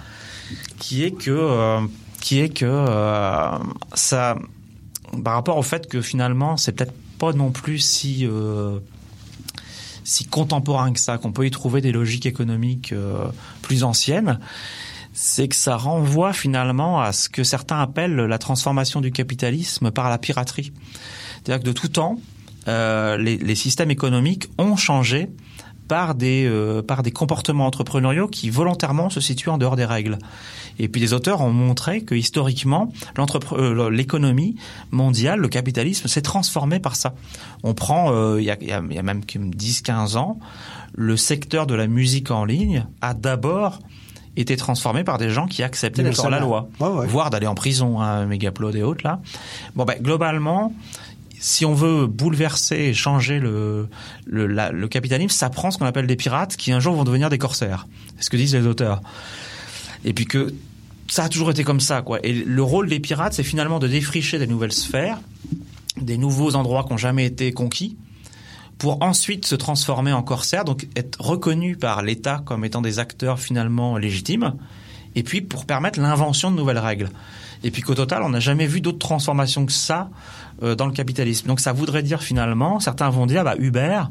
[0.77, 1.79] qui est que
[2.19, 2.85] qui est que
[3.93, 4.35] ça
[5.23, 8.79] par rapport au fait que finalement c'est peut-être pas non plus si euh,
[10.03, 13.27] si contemporain que ça, qu'on peut y trouver des logiques économiques euh,
[13.61, 14.39] plus anciennes,
[15.13, 20.09] c'est que ça renvoie finalement à ce que certains appellent la transformation du capitalisme par
[20.09, 20.73] la piraterie.
[21.35, 22.19] C'est-à-dire que de tout temps,
[22.67, 25.29] euh, les, les systèmes économiques ont changé
[25.91, 30.19] par des, euh, par des comportements entrepreneuriaux qui volontairement se situent en dehors des règles.
[30.79, 32.93] Et puis les auteurs ont montré que historiquement,
[33.51, 34.55] euh, l'économie
[34.91, 37.13] mondiale, le capitalisme, s'est transformé par ça.
[37.63, 40.39] On prend, euh, il y, a, il y même 10-15 ans,
[40.93, 43.79] le secteur de la musique en ligne a d'abord
[44.37, 46.95] été transformé par des gens qui acceptaient d'être hors la loi, mercenaires.
[46.95, 47.07] Ouais, ouais.
[47.07, 49.19] voire d'aller en prison, hein, Megaplod et autres là.
[49.75, 50.73] Bon ben globalement,
[51.41, 53.89] si on veut bouleverser et changer le,
[54.27, 57.39] le, capitalisme, ça prend ce qu'on appelle des pirates qui un jour vont devenir des
[57.39, 57.87] corsaires.
[58.17, 59.01] C'est ce que disent les auteurs.
[60.05, 60.53] Et puis que
[61.07, 62.19] ça a toujours été comme ça, quoi.
[62.21, 65.19] Et le rôle des pirates, c'est finalement de défricher des nouvelles sphères,
[65.97, 67.97] des nouveaux endroits qui n'ont jamais été conquis,
[68.77, 73.39] pour ensuite se transformer en corsaires, donc être reconnus par l'État comme étant des acteurs
[73.39, 74.53] finalement légitimes,
[75.15, 77.09] et puis pour permettre l'invention de nouvelles règles.
[77.63, 80.09] Et puis qu'au total, on n'a jamais vu d'autres transformations que ça
[80.63, 81.47] euh, dans le capitalisme.
[81.47, 84.03] Donc ça voudrait dire finalement, certains vont dire, bah, Uber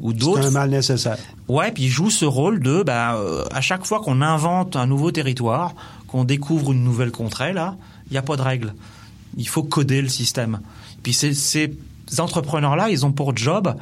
[0.00, 1.16] ou C'est d'autres un mal nécessaire.
[1.48, 4.86] Ouais, puis il joue ce rôle de, bah, euh, à chaque fois qu'on invente un
[4.86, 5.74] nouveau territoire,
[6.08, 7.76] qu'on découvre une nouvelle contrée, là,
[8.08, 8.74] il n'y a pas de règle.
[9.36, 10.60] Il faut coder le système.
[11.02, 11.70] Puis ces, ces
[12.18, 13.74] entrepreneurs-là, ils ont pour job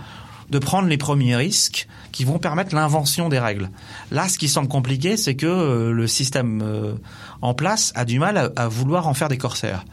[0.51, 3.71] de prendre les premiers risques qui vont permettre l'invention des règles.
[4.11, 6.95] Là, ce qui semble compliqué, c'est que euh, le système euh,
[7.45, 9.85] en place a du mal à, vouloir en faire des corsaires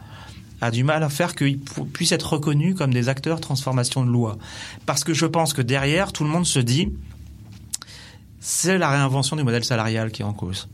[0.62, 4.10] a du mal à faire qu'ils pu- puissent être reconnus comme des acteurs transformation de
[4.10, 4.38] loi.
[4.86, 6.92] Parce que je pense que derrière, tout le monde se dit,
[8.40, 10.68] c'est la réinvention du modèle salarial qui est en cause.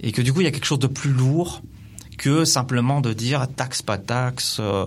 [0.00, 1.62] Et que du coup, il y a quelque chose de plus lourd
[2.18, 4.58] que simplement de dire taxe, pas taxe.
[4.60, 4.86] euh,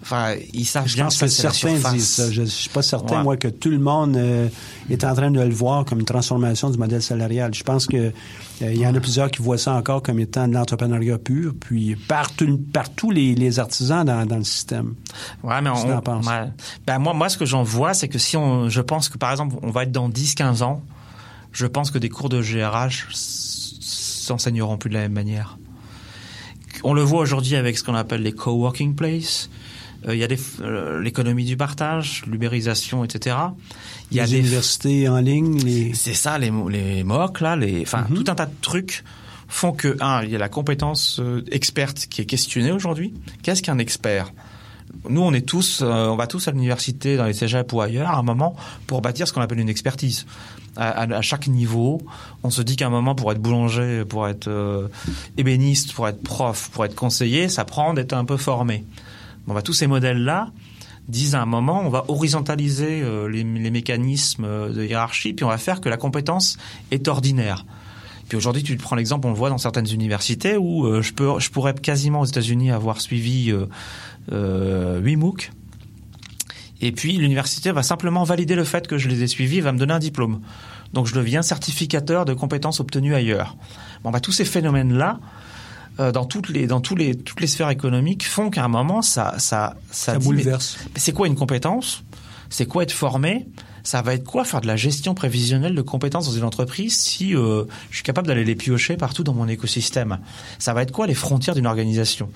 [0.00, 2.30] Enfin, ils savent Je bien pense que la certains disent ça.
[2.30, 3.22] Je ne suis pas certain, Ouais.
[3.24, 4.48] moi, que tout le monde euh,
[4.88, 7.52] est en train de le voir comme une transformation du modèle salarial.
[7.52, 8.12] Je pense que euh,
[8.60, 11.96] il y en a plusieurs qui voient ça encore comme étant de l'entrepreneuriat pur, puis
[11.96, 14.94] par, tout- par tous les, les artisans dans, dans le système.
[15.42, 16.50] Ouais, mais que on, ouais.
[16.86, 19.32] Ben, moi, moi, ce que j'en vois, c'est que si on, je pense que par
[19.32, 20.82] exemple, on va être dans 10-15 ans,
[21.52, 23.08] je pense que des cours de GRH
[23.80, 25.58] s'enseigneront plus de la même manière.
[26.84, 29.50] On le voit aujourd'hui avec ce qu'on appelle les coworking places.
[30.06, 30.28] Euh, Il y a
[30.60, 33.36] euh, l'économie du partage, l'ubérisation, etc.
[34.10, 35.92] Il y a les des universités en ligne, les...
[35.94, 38.16] c'est ça, les, les MOOC, là, les, enfin, Mhm.
[38.22, 39.02] tout un tas de trucs
[39.48, 43.12] font que, un, il y a la compétence euh, experte qui est questionnée aujourd'hui.
[43.42, 44.32] Qu'est-ce qu'un expert?
[45.08, 48.10] Nous, on est tous, euh, on va tous à l'université, dans les cégeps ou ailleurs,
[48.10, 48.56] à un moment,
[48.86, 50.26] pour bâtir ce qu'on appelle une expertise.
[50.76, 52.00] À, à- à chaque niveau,
[52.42, 54.48] on se dit qu'à un moment, pour être boulanger, pour être
[55.36, 58.84] ébéniste, pour être prof, pour être conseiller, ça prend d'être un peu formé.
[59.54, 60.50] Bah, tous ces modèles-là
[61.08, 65.48] disent à un moment, on va horizontaliser euh, les, mécanismes euh, de hiérarchie, puis on
[65.48, 66.58] va faire que la compétence
[66.90, 67.64] est ordinaire.
[68.28, 71.74] Puis aujourd'hui, tu prends l'exemple, on le voit dans certaines universités où euh, je, pourrais
[71.74, 73.54] quasiment aux États-Unis avoir suivi
[74.32, 75.50] euh, 8 MOOC.
[76.80, 79.78] Et puis l'université va simplement valider le fait que je les ai suivis va me
[79.78, 80.40] donner un diplôme.
[80.92, 83.56] Donc je deviens certificateur de compétences obtenues ailleurs.
[84.04, 85.18] Bah, tous ces phénomènes-là,
[86.00, 89.02] euh, dans toutes les dans tous les toutes les sphères économiques font qu'à un moment
[89.02, 90.78] ça ça ça, ça bouleverse.
[90.94, 92.04] Mais, c'est quoi une compétence?
[92.50, 93.46] C'est quoi être formé?
[93.82, 97.34] Ça va être quoi faire de la gestion prévisionnelle de compétences dans une entreprise si
[97.34, 100.18] euh, je suis capable d'aller les piocher partout dans mon écosystème?
[100.58, 102.30] Ça va être quoi les frontières d'une organisation?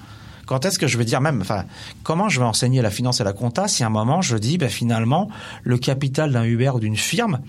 [0.46, 1.64] Quand est-ce que je vais dire même, enfin,
[2.02, 4.58] comment je vais enseigner la finance et la compta si à un moment je dis,
[4.58, 5.30] ben, finalement,
[5.62, 7.40] le capital d'un Uber ou d'une firme,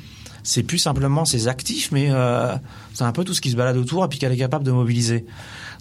[0.43, 2.53] c'est plus simplement ses actifs, mais euh,
[2.93, 4.71] c'est un peu tout ce qui se balade autour et puis qu'elle est capable de
[4.71, 5.25] mobiliser?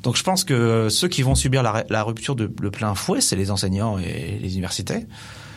[0.03, 3.21] Donc je pense que ceux qui vont subir la, la rupture de, de plein fouet,
[3.21, 5.07] c'est les enseignants et les universités.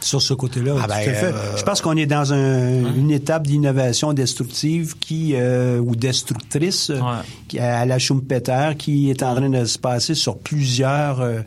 [0.01, 1.25] Sur ce côté-là, ah ben, tout à fait.
[1.25, 6.89] Euh, je pense qu'on est dans un, une étape d'innovation destructive qui euh, ou destructrice
[6.89, 6.99] ouais.
[7.47, 11.39] qui, à la Schumpeter qui est en train de se passer sur plusieurs euh,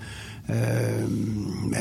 [0.51, 1.07] euh,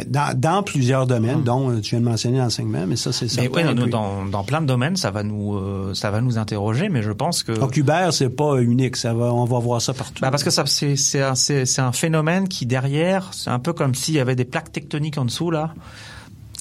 [0.07, 3.41] dans, dans, plusieurs domaines, dont euh, tu viens de mentionner l'enseignement, mais ça c'est ça.
[3.41, 7.01] Oui, dans, dans, plein de domaines, ça va nous euh, ça va nous interroger, mais
[7.01, 7.53] je pense que.
[7.53, 10.21] Donc Uber, c'est pas unique, ça va, on va voir ça partout.
[10.21, 13.71] Bah parce que ça c'est c'est un, c'est un phénomène qui derrière, c'est un peu
[13.71, 15.73] comme s'il y avait des plaques tectoniques en dessous là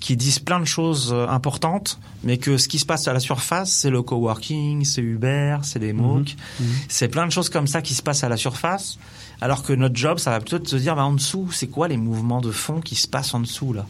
[0.06, 3.72] qui disent plein de choses importantes, mais que ce qui se passe à la surface,
[3.72, 6.62] c'est le coworking, c'est Uber, c'est les MOOC, mmh.
[6.62, 6.66] Mmh.
[6.88, 8.98] c'est plein de choses comme ça qui se passent à la surface
[9.40, 11.88] alors que notre job, ça va plutôt de se dire, bah, en dessous, c'est quoi
[11.88, 13.86] les mouvements de fond qui se passent en dessous là?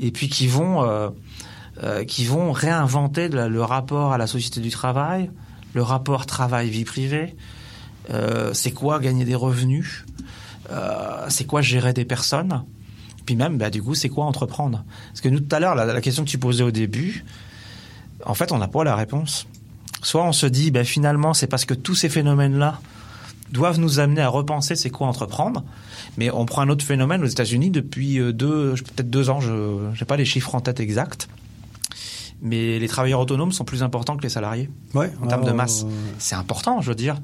[0.00, 1.08] Et puis qui vont, euh,
[1.82, 5.30] euh, qui vont réinventer le rapport à la société du travail,
[5.74, 7.36] le rapport travail-vie privée.
[8.10, 10.04] Euh, c'est quoi gagner des revenus
[10.70, 12.64] euh, C'est quoi gérer des personnes
[13.26, 14.84] Puis même, bah, du coup, c'est quoi entreprendre?
[15.08, 17.24] Parce que nous, tout à l'heure, la, la, question que tu posais au début,
[18.24, 19.46] en fait, on n'a pas la réponse.
[20.02, 22.80] Soit on se dit, bah, finalement, c'est parce que tous ces phénomènes-là,
[23.52, 25.64] doivent nous amener à repenser c'est quoi entreprendre.
[26.16, 29.90] Mais on prend un autre phénomène aux États-Unis depuis euh, deux, peut-être deux ans, je
[29.90, 31.28] n'ai pas les chiffres en tête exacts.
[32.42, 35.86] Mais les travailleurs autonomes sont plus importants que les salariés ouais, en termes de masse.
[36.18, 37.16] C'est important, je veux dire.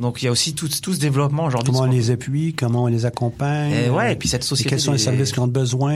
[0.00, 1.72] Donc il y a aussi tout, tout ce développement aujourd'hui.
[1.72, 3.72] Comment on les appuie, comment on les accompagne.
[3.72, 4.68] Et ouais, et puis cette société.
[4.68, 5.94] Et quels sont les services qu'ils ont besoin.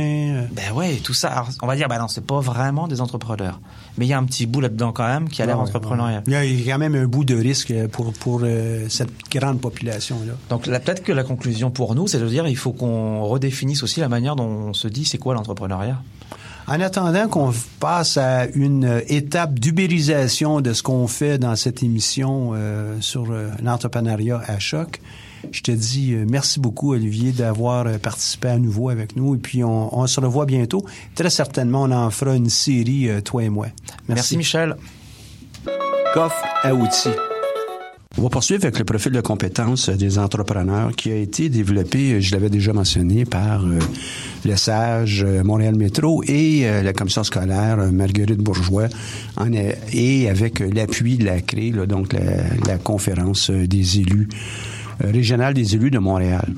[0.52, 1.28] Ben ouais, tout ça.
[1.28, 3.60] Alors, on va dire, ben non, c'est pas vraiment des entrepreneurs.
[3.96, 6.22] Mais il y a un petit bout là-dedans quand même qui a l'air ouais, entrepreneurial.
[6.26, 6.50] Ouais.
[6.50, 10.34] Il y a quand même un bout de risque pour, pour euh, cette grande population-là.
[10.50, 14.00] Donc peut-être que la conclusion pour nous, c'est de dire il faut qu'on redéfinisse aussi
[14.00, 16.00] la manière dont on se dit c'est quoi l'entrepreneuriat?
[16.68, 22.52] En attendant qu'on passe à une étape d'ubérisation de ce qu'on fait dans cette émission
[22.54, 25.00] euh, sur euh, l'entrepreneuriat à choc,
[25.52, 29.34] je te dis euh, merci beaucoup, Olivier, d'avoir euh, participé à nouveau avec nous.
[29.34, 30.84] Et puis, on, on, se revoit bientôt.
[31.14, 33.66] Très certainement, on en fera une série, euh, toi et moi.
[34.08, 34.76] Merci, merci Michel.
[36.14, 37.10] Coffre à outils.
[38.16, 42.34] On va poursuivre avec le profil de compétences des entrepreneurs qui a été développé, je
[42.34, 43.78] l'avais déjà mentionné, par euh,
[44.44, 48.88] le SAGE, Montréal Métro et euh, la commission scolaire Marguerite Bourgeois
[49.92, 52.14] et avec l'appui de la CRE, là, donc
[52.66, 54.28] la, conférence des élus
[55.04, 56.48] euh, régionale des élus de Montréal.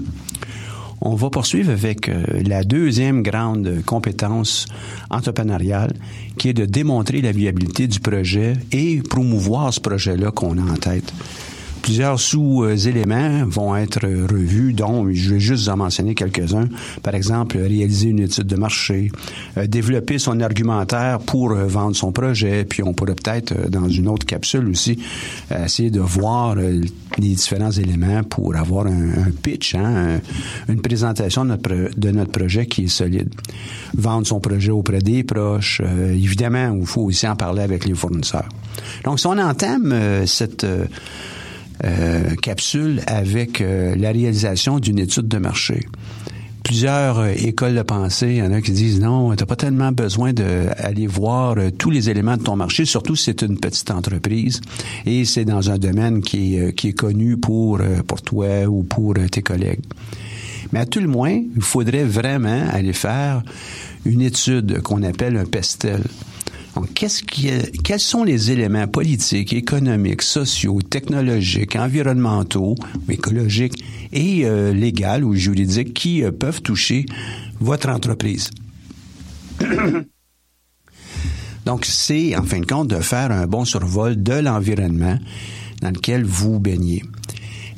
[1.01, 4.67] On va poursuivre avec euh, la deuxième grande compétence
[5.11, 5.93] entrepreneuriale,
[6.37, 10.77] qui est de démontrer la viabilité du projet et promouvoir ce projet-là qu'on a en
[10.77, 11.13] tête.
[11.83, 16.69] Plusieurs sous-éléments vont être revus, dont je vais juste en mentionner quelques-uns.
[17.03, 19.11] Par exemple, réaliser une étude de marché,
[19.57, 23.89] euh, développer son argumentaire pour euh, vendre son projet, puis on pourrait peut-être, euh, dans
[23.89, 24.99] une autre capsule aussi,
[25.51, 26.81] essayer de voir les
[27.19, 30.21] différents éléments pour avoir un, pitch, hein,
[30.69, 33.35] un, une présentation de notre, projet qui est solide.
[33.97, 38.49] Vendre son projet auprès des proches, évidemment, il faut aussi en parler avec les fournisseurs.
[39.05, 40.65] Donc, si on entame cette
[42.43, 45.81] capsule avec euh, la réalisation d'une étude de marché.
[46.63, 49.57] Plusieurs euh, écoles de pensée, il y en a qui disent non, tu n'as pas
[49.57, 53.59] tellement besoin d'aller voir euh, tous les éléments de ton marché, surtout si c'est une
[53.59, 54.61] petite entreprise
[55.07, 59.15] et c'est dans un domaine qui est, qui est connu pour, pour toi ou pour
[59.31, 59.85] tes collègues.
[60.73, 63.43] Mais à tout le moins, il faudrait vraiment aller faire
[64.05, 66.03] une étude qu'on appelle un pestel.
[66.75, 72.77] Donc, quels sont les éléments politiques, économiques, sociaux, technologiques, environnementaux,
[73.09, 77.07] écologiques et euh, légaux ou juridiques qui euh, peuvent toucher
[77.61, 78.51] votre entreprise?
[81.67, 85.19] Donc, c'est, en fin de compte, de faire un bon survol de l'environnement
[85.83, 87.03] dans lequel vous baignez.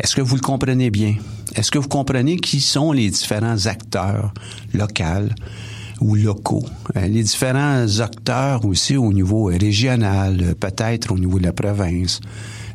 [0.00, 1.16] Est-ce que vous le comprenez bien?
[1.54, 4.32] Est-ce que vous comprenez qui sont les différents acteurs
[4.72, 5.28] locaux
[6.02, 6.64] ou locaux,
[6.96, 12.20] euh, les différents acteurs aussi au niveau régional, peut-être au niveau de la province?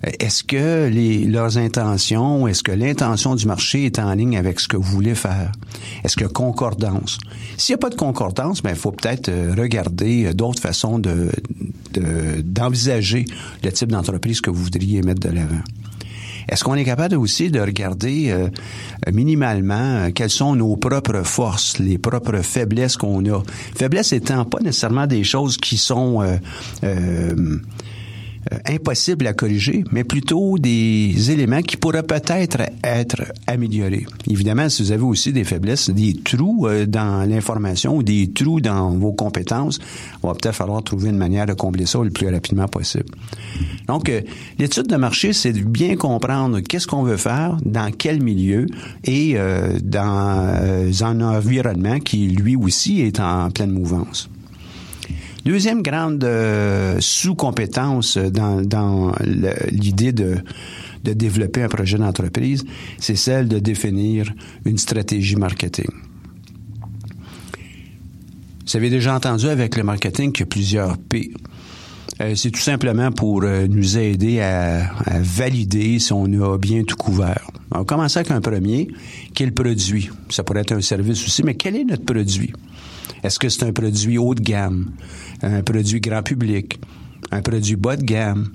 [0.05, 4.59] Euh, Est-ce que les, leurs intentions, est-ce que l'intention du marché est en ligne avec
[4.59, 5.51] ce que vous voulez faire?
[6.03, 7.17] Est-ce que concordance?
[7.57, 10.97] S'il n'y a pas de concordance, ben, il faut peut-être euh, regarder euh, d'autres façons
[10.99, 11.29] de-
[12.43, 13.25] d'envisager
[13.63, 15.61] le type d'entreprise que vous voudriez mettre de l'avant.
[16.47, 18.49] Est-ce qu'on est capable aussi de regarder euh,
[19.11, 23.43] minimalement euh, quelles sont nos propres forces, les propres faiblesses qu'on a?
[23.75, 26.23] Faiblesses étant pas nécessairement des choses qui sont
[26.83, 27.57] euh,
[28.65, 34.05] impossibles à corriger, mais plutôt des éléments qui pourraient peut-être être améliorés.
[34.29, 38.61] Évidemment, si vous avez aussi des faiblesses, des trous euh, dans l'information ou des trous
[38.61, 39.79] dans vos compétences,
[40.23, 43.05] on va peut-être falloir trouver une manière de combler ça le plus rapidement possible.
[43.87, 44.21] Donc, euh,
[44.59, 48.67] l'étude de marché, c'est de bien comprendre qu'est-ce qu'on veut faire, dans quel milieu
[49.03, 54.29] et euh, dans euh, un environnement qui, lui aussi, est en pleine mouvance.
[55.47, 59.13] Deuxième grande euh, sous-compétence dans,
[59.71, 60.39] l'idée de,
[61.05, 62.65] de développer un projet d'entreprise,
[62.99, 64.29] c'est celle de définir
[64.65, 65.87] une stratégie marketing.
[68.65, 71.31] Vous avez déjà entendu avec le marketing qu'il y a plusieurs P.
[72.19, 76.83] Euh, c'est tout simplement pour euh, nous aider à, à valider si on a bien
[76.83, 77.49] tout couvert.
[77.71, 78.89] On va commencer avec un premier,
[79.33, 80.09] qui est le produit?
[80.29, 82.51] Ça pourrait être un service aussi, mais quel est notre produit?
[83.23, 84.91] Est-ce que c'est un produit haut de gamme,
[85.41, 86.79] un produit grand public,
[87.31, 88.49] un produit bas de gamme,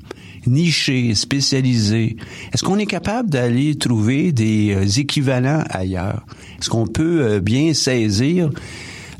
[0.46, 2.16] niché, spécialisé?
[2.52, 6.24] Est-ce qu'on est capable d'aller trouver des euh, équivalents ailleurs?
[6.58, 8.50] Est-ce qu'on peut euh, bien saisir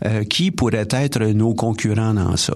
[0.04, 2.54] euh, qui pourrait être nos concurrents dans ça?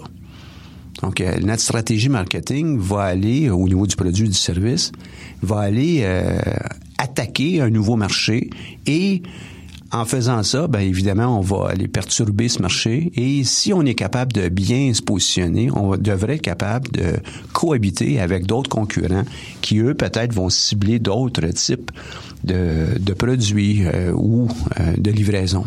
[1.02, 4.92] Donc, notre stratégie marketing va aller, au niveau du produit ou du service,
[5.42, 6.06] va aller
[6.96, 8.48] attaquer un nouveau marché
[8.86, 9.20] et
[10.00, 13.94] en faisant ça, bien évidemment, on va aller perturber ce marché et si on est
[13.94, 17.14] capable de bien se positionner, on devrait être capable de
[17.52, 19.24] cohabiter avec d'autres concurrents
[19.62, 21.90] qui, eux, peut-être vont cibler d'autres types
[22.44, 25.66] de, produits euh, ou euh, de livraison.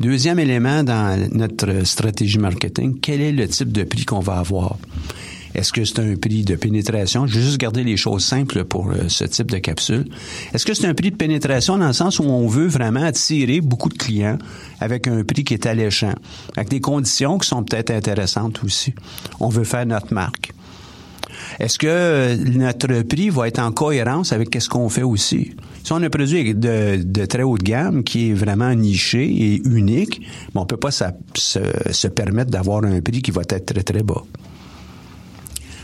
[0.00, 4.78] Deuxième élément dans notre stratégie marketing, quel est le type de prix qu'on va avoir?
[5.58, 7.26] Est-ce que c'est un prix de pénétration?
[7.26, 10.04] Je vais juste garder les choses simples pour euh, ce type de capsule.
[10.54, 13.60] Est-ce que c'est un prix de pénétration dans le sens où on veut vraiment attirer
[13.60, 14.38] beaucoup de clients
[14.78, 16.14] avec un prix qui est alléchant,
[16.56, 18.94] avec des conditions qui sont peut-être intéressantes aussi?
[19.40, 20.52] On veut faire notre marque.
[21.58, 25.56] Est-ce que euh, notre prix va être en cohérence avec ce qu'on fait aussi?
[25.82, 30.22] Si on a un produit de, très haute gamme qui est vraiment niché et unique,
[30.54, 34.22] on peut pas se permettre d'avoir un prix qui va être très, très bas.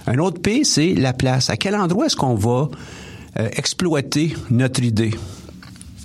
[0.07, 1.49] Un autre P, c'est la place.
[1.51, 2.69] À quel endroit est-ce qu'on va
[3.39, 5.15] euh, exploiter notre idée,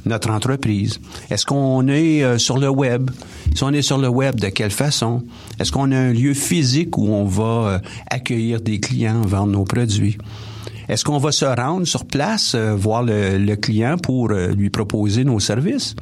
[0.06, 1.00] notre entreprise?
[1.30, 3.12] Est-ce qu'on est euh, sur le web?
[3.54, 5.24] Si on est sur le web, de quelle façon?
[5.60, 9.66] Est-ce qu'on a un lieu physique où on va euh, accueillir des clients, vendre nos
[9.66, 10.18] produits?
[10.88, 15.40] Est-ce qu'on va se rendre sur place, voir le, le client pour lui proposer nos
[15.40, 15.96] services?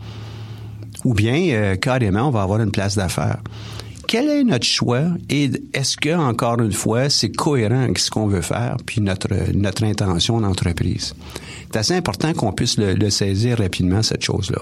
[1.04, 3.40] Ou bien, carrément, on va avoir une place d'affaires.
[4.08, 5.04] Quel est notre choix?
[5.30, 9.28] Et est-ce que, encore une fois, c'est cohérent avec ce qu'on veut faire puis notre,
[9.54, 11.13] notre intention d'entreprise?
[11.72, 14.60] C'est assez important qu'on puisse le, saisir rapidement, cette chose-là.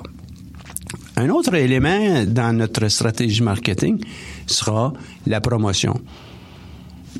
[1.17, 4.03] Un autre élément dans notre stratégie marketing
[4.47, 4.93] sera
[5.27, 6.01] la promotion.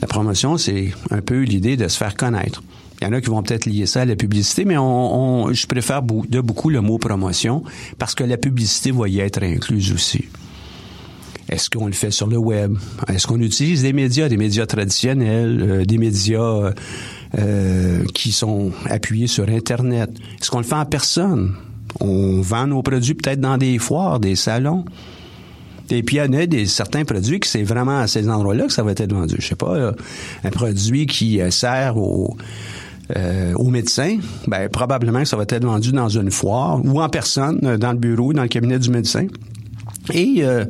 [0.02, 2.64] La promotion, c'est un peu l'idée de se faire connaître.
[3.02, 5.54] Il y en a qui vont peut-être lier ça à la publicité, mais on, on-
[5.54, 7.64] je préfère de beaucoup le mot promotion
[8.00, 10.26] parce que la publicité va y être incluse aussi.
[11.50, 12.78] Est-ce qu'on le fait sur le web?
[13.08, 16.74] Est-ce qu'on utilise des médias, des médias traditionnels, euh, des médias
[17.38, 20.10] euh, qui sont appuyés sur Internet?
[20.42, 21.54] Est-ce qu'on le fait en personne?
[22.00, 24.86] On vend nos produits peut-être dans des foires, des salons.
[25.92, 28.66] Et puis, il y en a des, certains produits que c'est vraiment à ces endroits-là
[28.66, 29.36] que ça va être vendu.
[29.38, 29.94] Je sais pas,
[30.44, 32.36] un produit qui euh, sert aux,
[33.16, 37.10] euh, aux médecins, ben, probablement que ça va être vendu dans une foire ou en
[37.10, 39.28] personne, dans le bureau, dans le cabinet du médecin.
[40.14, 40.66] Et euh,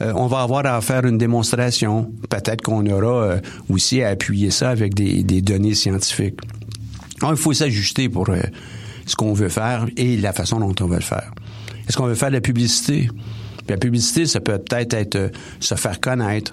[0.00, 2.10] euh, on va avoir à faire une démonstration.
[2.28, 6.40] Peut-être qu'on aura euh, aussi à appuyer ça avec des, des données scientifiques.
[7.20, 8.40] Alors, il faut s'ajuster pour euh,
[9.06, 11.32] ce qu'on veut faire et la façon dont on veut le faire.
[11.88, 13.08] Est-ce qu'on veut faire de la publicité?
[13.68, 15.30] La publicité, ça peut peut-être être
[15.60, 16.52] se faire connaître.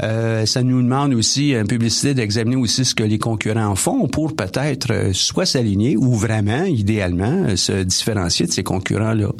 [0.00, 5.10] Ça nous demande aussi, en publicité, d'examiner aussi ce que les concurrents font pour peut-être
[5.12, 9.30] soit s'aligner ou vraiment, idéalement, se différencier de ces concurrents-là.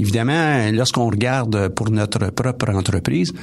[0.00, 3.34] Évidemment, lorsqu'on regarde pour notre propre entreprise,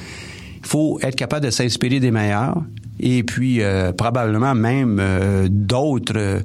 [0.60, 2.64] Il faut être capable de s'inspirer des meilleurs
[2.98, 6.42] et puis euh, probablement même euh, d'autres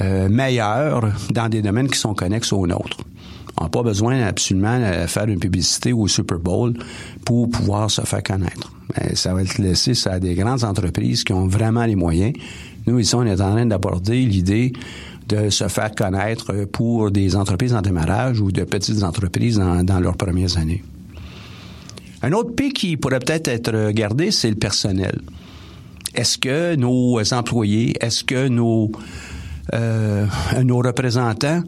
[0.00, 2.98] euh, meilleurs dans des domaines qui sont connexes aux nôtres.
[3.56, 6.74] On n'a pas besoin absolument de faire une publicité au Super Bowl
[7.24, 8.72] pour pouvoir se faire connaître.
[9.14, 12.32] Ça va être laissé à des grandes entreprises qui ont vraiment les moyens.
[12.86, 14.72] Nous, ici, on est en train d'aborder l'idée
[15.32, 20.16] de se faire connaître pour des entreprises en démarrage ou de petites entreprises dans, leurs
[20.16, 20.84] premières années.
[22.22, 25.20] Un autre pic qui pourrait peut-être être gardé, c'est le personnel.
[26.14, 28.92] Est-ce que nos employés, est-ce que nos,
[29.72, 30.26] euh,
[30.62, 31.62] nos représentants,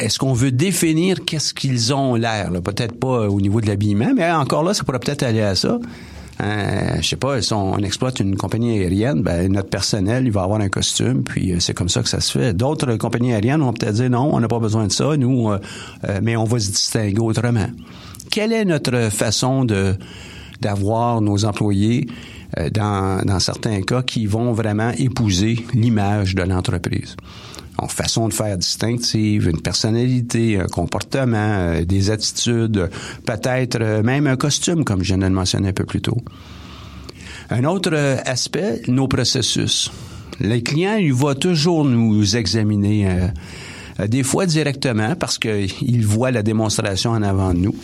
[0.00, 2.50] est-ce qu'on veut définir qu'est-ce qu'ils ont l'air?
[2.62, 5.78] Peut-être pas au niveau de l'habillement, mais encore là, ça pourrait peut-être aller à ça.
[6.40, 10.42] Euh, je sais pas, si on, exploite une compagnie aérienne, ben, notre personnel, il va
[10.42, 12.52] avoir un costume, puis euh, c'est comme ça que ça se fait.
[12.52, 15.58] D'autres compagnies aériennes vont peut-être dire non, on n'a pas besoin de ça, nous, euh,
[16.04, 17.68] euh, mais on va se distinguer autrement.
[18.30, 19.94] Quelle est notre façon de
[20.60, 22.08] d'avoir nos employés
[22.72, 27.14] dans, dans certains cas qui vont vraiment épouser l'image de l'entreprise?
[27.78, 32.88] En façon de faire distinctive, une personnalité, un comportement, euh, des attitudes,
[33.24, 36.18] peut-être euh, même un costume, comme je viens de le mentionner un peu plus tôt.
[37.50, 39.90] Un autre euh, aspect, nos processus.
[40.40, 43.30] Les clients, ils vont toujours nous examiner,
[44.06, 47.74] des fois directement, parce qu'ils voient la démonstration en avant de nous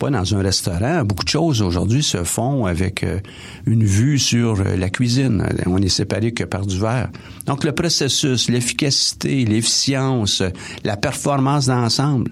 [0.00, 1.04] pas dans un restaurant.
[1.04, 3.20] Beaucoup de choses aujourd'hui se font avec euh,
[3.66, 5.46] une vue sur euh, la cuisine.
[5.66, 7.10] On est séparé que par du verre.
[7.46, 10.42] Donc le processus, l'efficacité, l'efficience,
[10.84, 12.30] la performance d'ensemble,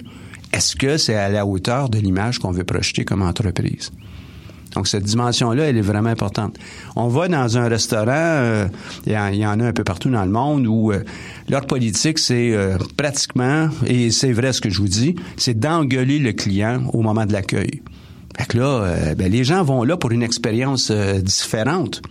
[0.52, 3.92] est-ce que c'est à la hauteur de l'image qu'on veut projeter comme entreprise?
[4.74, 6.56] Donc, cette dimension-là, elle est vraiment importante.
[6.96, 8.66] On va dans un restaurant, euh,
[9.06, 11.02] il y, en a un peu partout dans le monde, où euh,
[11.48, 16.18] leur politique, c'est euh, pratiquement, et c'est vrai ce que je vous dis, c'est d'engueuler
[16.18, 17.82] le client au moment de l'accueil.
[18.38, 22.02] Fait que là, ben, les gens vont là pour une expérience différente.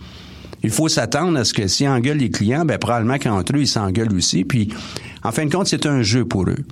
[0.62, 3.68] Il faut s'attendre à ce que s'ils engueulent les clients, ben, probablement qu'entre eux, ils
[3.68, 4.44] s'engueulent aussi.
[4.44, 4.68] Puis,
[5.22, 6.64] en fin de compte, c'est un jeu pour eux.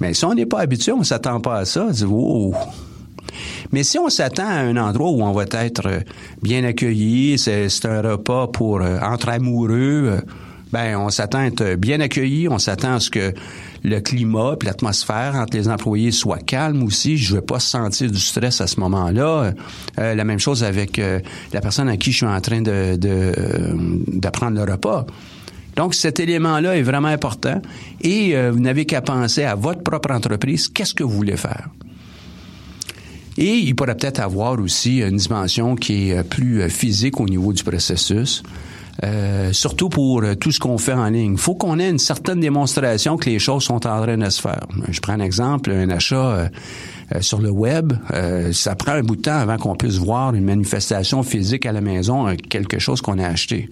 [0.00, 1.86] Mais si on n'est pas habitué, on s'attend pas à ça.
[1.88, 2.54] On dit, oh,
[3.72, 6.00] mais si on s'attend à un endroit où on va être euh,
[6.42, 10.20] bien accueilli, c'est un repas pour euh, entre amoureux, euh,
[10.72, 13.32] ben on s'attend à être bien accueilli, on s'attend à ce que
[13.82, 17.16] le climat puis l'atmosphère entre les employés soit calme aussi.
[17.16, 19.52] Je veux pas sentir du stress à ce moment-là.
[19.98, 20.98] la même chose avec
[21.52, 22.96] la personne à qui je suis en train de
[24.06, 25.04] d'apprendre le repas.
[25.76, 27.60] Donc, cet élément-là est vraiment important
[28.00, 30.68] et vous n'avez qu'à penser à votre propre entreprise.
[30.68, 31.68] Qu'est-ce que vous voulez faire?
[33.38, 37.62] Et il pourrait peut-être avoir aussi une dimension qui est plus physique au niveau du
[37.62, 38.42] processus.
[39.04, 41.32] Euh, surtout pour tout ce qu'on fait en ligne.
[41.32, 44.40] Il faut qu'on ait une certaine démonstration que les choses sont en train de se
[44.40, 44.66] faire.
[44.88, 46.48] Je prends un exemple, un achat euh,
[47.14, 47.94] euh, sur le web,
[48.52, 51.80] ça prend un bout de temps avant qu'on puisse voir une manifestation physique à la
[51.80, 53.68] maison, quelque chose qu'on a acheté.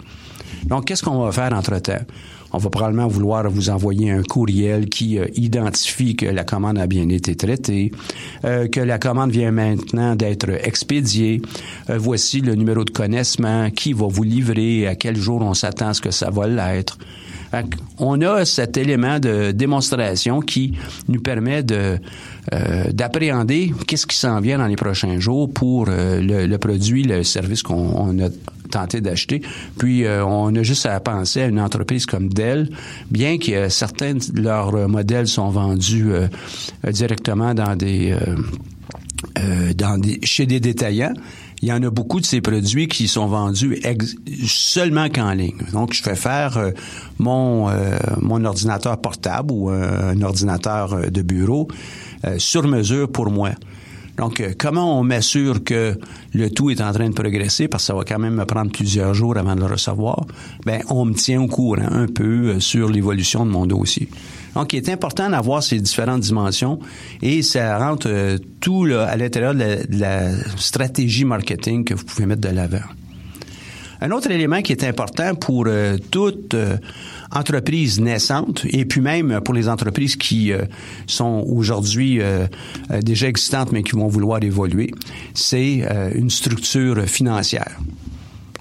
[0.65, 2.03] Donc, qu'est-ce qu'on va faire entre-temps?
[2.53, 6.87] On va probablement vouloir vous envoyer un courriel qui euh, identifie que la commande a
[6.87, 7.91] bien été traitée,
[8.45, 11.41] euh, que la commande vient maintenant d'être expédiée.
[11.89, 15.89] Euh, voici le numéro de connaissement, qui va vous livrer, à quel jour on s'attend
[15.89, 16.97] à ce que ça va l'être.
[17.97, 20.77] On a cet élément de démonstration qui
[21.09, 21.97] nous permet de
[22.93, 28.19] d'appréhender qu'est-ce qui s'en vient dans les prochains jours pour le, produit, le service qu'on
[28.19, 28.29] a
[28.71, 29.41] tenté d'acheter.
[29.77, 32.69] Puis euh, on a juste à penser à une entreprise comme Dell,
[33.09, 36.27] bien que certains de leurs modèles sont vendus euh,
[36.91, 37.53] directement
[39.37, 41.13] euh, dans des chez des détaillants.
[41.61, 43.79] Il y en a beaucoup de ces produits qui sont vendus
[44.47, 45.61] seulement qu'en ligne.
[45.73, 46.57] Donc, je fais faire
[47.19, 47.69] mon
[48.19, 51.67] mon ordinateur portable ou un ordinateur de bureau
[52.39, 53.51] sur mesure pour moi.
[54.21, 55.97] Donc, euh, comment on m'assure que
[56.35, 58.71] le tout est en train de progresser, parce que ça va quand même me prendre
[58.71, 60.27] plusieurs jours avant de le recevoir,
[60.63, 64.07] ben on me tient au courant un peu euh, sur l'évolution de mon dossier.
[64.53, 66.77] Donc, il est important d'avoir ces différentes dimensions
[67.23, 72.41] et ça rentre euh, tout à l'intérieur de, la stratégie marketing que vous pouvez mettre
[72.41, 72.85] de l'avant.
[74.01, 75.67] Un autre élément qui est important pour
[76.11, 76.55] toute
[77.31, 80.63] entreprise naissante et puis même pour les entreprises qui euh,
[81.07, 82.19] sont aujourd'hui
[83.01, 84.93] déjà existantes mais qui vont vouloir évoluer,
[85.33, 87.79] c'est une structure financière.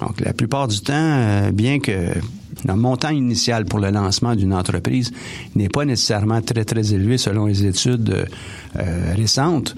[0.00, 1.92] Donc la plupart du temps, bien que
[2.64, 5.12] le montant initial pour le lancement d'une entreprise
[5.54, 8.26] n'est pas nécessairement très très élevé selon les études
[9.14, 9.74] récentes,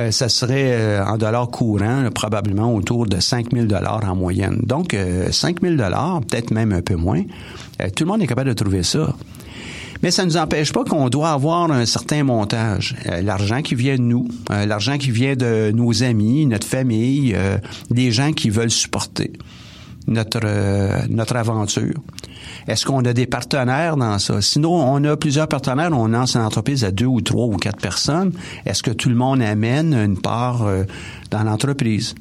[0.00, 4.58] euh, ça serait euh, en dollars courants, probablement autour de 5 000 dollars en moyenne.
[4.62, 4.96] Donc,
[5.30, 7.22] 5 euh, 000 dollars, peut-être même un peu moins,
[7.96, 9.14] tout le monde est capable de trouver ça.
[10.02, 12.96] Mais ça ne nous empêche pas qu'on doit avoir un certain montage.
[13.06, 17.34] Euh, l'argent qui vient de nous, euh, l'argent qui vient de nos amis, notre famille,
[17.34, 17.58] euh,
[17.90, 19.32] des gens qui veulent supporter
[20.06, 21.94] notre notre aventure.
[22.66, 24.40] Est-ce qu'on a des partenaires dans ça?
[24.40, 27.80] Sinon, on a plusieurs partenaires, on lance une entreprise à deux ou trois ou quatre
[27.80, 28.32] personnes.
[28.66, 30.66] Est-ce que tout le monde amène une part
[31.30, 32.14] dans l'entreprise?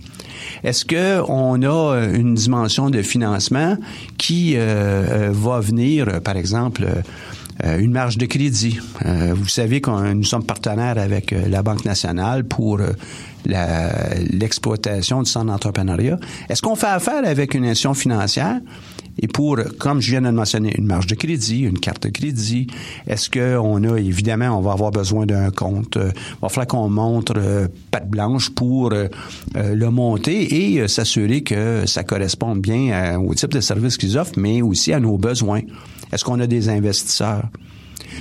[0.64, 3.78] Est-ce que on a une dimension de financement
[4.18, 6.86] qui va venir, par exemple,
[7.66, 8.80] euh, une marge de crédit?
[9.06, 12.80] Euh, vous savez que nous sommes partenaires avec euh, la Banque nationale pour
[13.46, 16.20] l'exploitation du centre d'entrepreneuriat.
[16.50, 18.60] Est-ce qu'on fait affaire avec une institution financière?
[19.22, 22.10] Et pour, comme je viens de le mentionner, une marge de crédit, une carte de
[22.10, 22.68] crédit,
[23.06, 25.98] est-ce qu'on a, évidemment, on va avoir besoin d'un compte.
[25.98, 27.34] il va falloir qu'on montre
[27.92, 33.98] patte blanche pour le monter et s'assurer que ça corresponde bien au type de service
[33.98, 35.64] qu'ils offrent, mais aussi à nos besoins.
[36.14, 37.44] Est-ce qu'on a des investisseurs?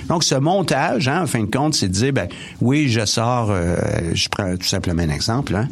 [0.07, 2.27] Donc, ce montage, hein, en fin de compte, c'est de dire, ben,
[2.61, 3.77] oui, je sors, euh,
[4.13, 5.67] je prends tout simplement un exemple, hein,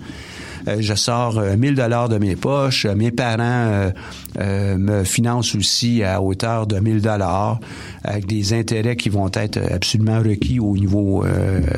[0.68, 3.92] euh, je sors 1000 euh, dollars de mes poches, mes parents
[4.38, 7.60] me financent aussi à hauteur de 1000 dollars
[8.04, 11.26] avec des intérêts qui vont être absolument requis au niveau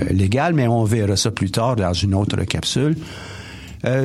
[0.09, 2.97] légal, mais on verra ça plus tard dans une autre capsule.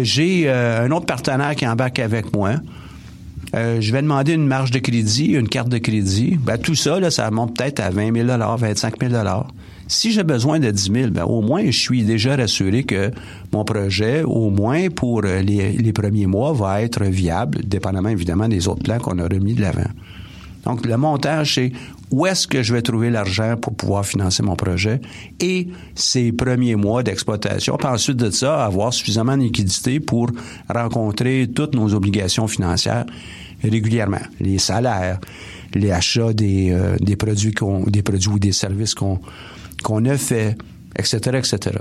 [0.02, 2.52] J'ai un autre partenaire qui embarque avec moi.
[3.54, 6.36] Euh, je vais demander une marge de crédit, une carte de crédit.
[6.42, 8.26] Ben, tout ça, là, ça monte peut-être à 20 000
[8.58, 9.14] 25 000
[9.86, 13.10] si j'ai besoin de 10 000, ben, au moins, je suis déjà rassuré que
[13.52, 18.82] mon projet, au moins pour les, premiers mois, va être viable, dépendamment évidemment des autres
[18.82, 19.90] plans qu'on a remis de l'avant.
[20.64, 21.72] Donc, le montage, c'est
[22.10, 25.00] où est-ce que je vais trouver l'argent pour pouvoir financer mon projet
[25.40, 27.76] et ces premiers mois d'exploitation.
[27.76, 30.30] Puis ensuite de ça, avoir suffisamment de liquidité pour
[30.72, 33.04] rencontrer toutes nos obligations financières
[33.68, 34.22] régulièrement.
[34.40, 35.20] Les salaires,
[35.74, 39.20] les achats des, euh, des produits qu'on, des produits ou des services qu'on,
[39.82, 40.56] qu'on a fait,
[40.96, 41.78] etc., etc.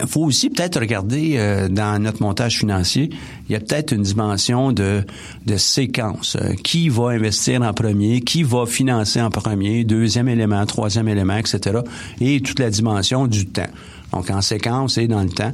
[0.00, 3.10] Il faut aussi peut-être regarder euh, dans notre montage financier,
[3.48, 5.02] il y a peut-être une dimension de,
[5.46, 6.36] de séquence.
[6.40, 11.36] Euh, qui va investir en premier, qui va financer en premier, deuxième élément, troisième élément,
[11.36, 11.80] etc.
[12.20, 13.70] Et toute la dimension du temps.
[14.12, 15.52] Donc en séquence et dans le temps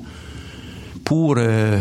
[1.06, 1.80] pour euh,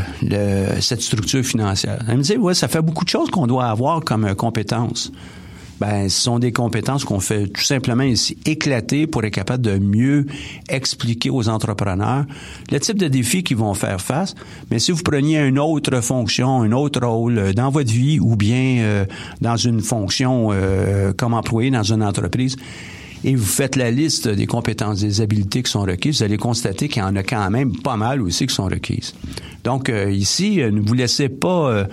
[0.82, 1.98] cette structure financière.
[2.08, 5.12] Elle me dit, ouais, ça fait beaucoup de choses qu'on doit avoir comme euh, compétences.
[5.80, 9.80] Ben, ce sont des compétences qu'on fait tout simplement ici éclater pour être capable de
[9.80, 10.28] mieux
[10.70, 12.26] expliquer aux entrepreneurs
[12.72, 14.36] le type de défis qu'ils vont faire face.
[14.70, 18.36] Mais si vous preniez une autre fonction, un autre rôle euh, dans votre vie ou
[18.36, 19.06] bien
[19.42, 20.52] dans une fonction
[21.18, 22.56] comme employé dans une entreprise,
[23.26, 26.88] et vous faites la liste des compétences, des habiletés qui sont requises, vous allez constater
[26.88, 29.16] qu'il y en a quand même pas mal aussi qui sont requises.
[29.64, 31.86] Donc euh, ici, euh, ne vous laissez pas euh,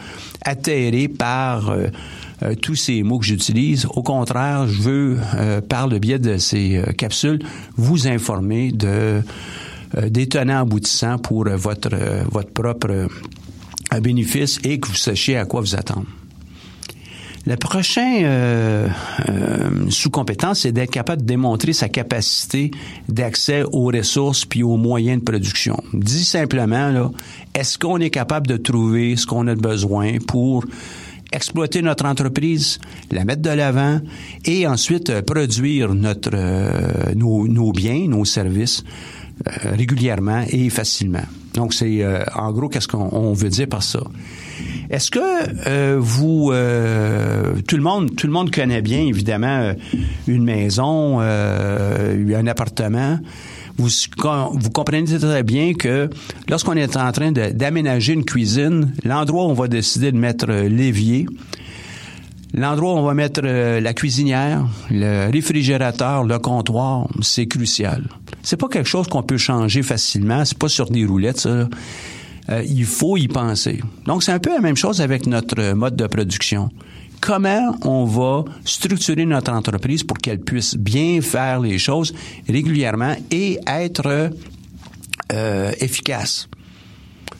[0.43, 1.75] atterrer par
[2.61, 3.87] tous ces mots que j'utilise.
[3.87, 5.19] Au contraire, je veux,
[5.69, 7.39] par le biais de ces capsules,
[7.77, 9.23] vous informer de
[10.09, 11.95] des tenants aboutissants pour votre
[12.33, 13.07] votre propre
[14.03, 16.07] bénéfice et que vous sachiez à quoi vous attendre.
[17.45, 18.89] Le prochain euh,
[19.29, 22.71] euh, sous-compétence, c'est d'être capable de démontrer sa capacité
[23.09, 25.83] d'accès aux ressources puis aux moyens de production.
[25.93, 27.11] Dit simplement,
[27.55, 30.65] est-ce qu'on est capable de trouver ce qu'on a besoin pour
[31.33, 32.79] exploiter notre entreprise,
[33.11, 34.01] la mettre de l'avant
[34.45, 38.85] et ensuite euh, produire notre nos, nos, biens, nos services
[39.65, 41.25] régulièrement et facilement?
[41.55, 44.01] Donc c'est en gros qu'est-ce qu'on veut dire par ça?
[44.91, 45.21] Est-ce que
[45.67, 49.75] euh, vous, euh, tout le monde, tout le monde connaît bien évidemment euh,
[50.27, 53.19] une maison, un appartement.
[53.79, 56.11] Vous, vous comprenez très bien que
[56.49, 61.27] lorsqu'on est en train d'aménager une cuisine, l'endroit où on va décider de mettre l'évier,
[62.53, 68.05] l'endroit où on va mettre la cuisinière, le réfrigérateur, le comptoir, c'est crucial.
[68.43, 70.45] C'est pas quelque chose qu'on peut changer facilement.
[70.45, 71.69] C'est pas sur des roulettes, ça.
[72.49, 73.81] Euh, il faut y penser.
[74.07, 76.71] Donc, c'est un peu la même chose avec notre mode de production.
[77.21, 82.13] Comment on va structurer notre entreprise pour qu'elle puisse bien faire les choses
[82.49, 84.31] régulièrement et être
[85.33, 86.49] euh, efficace?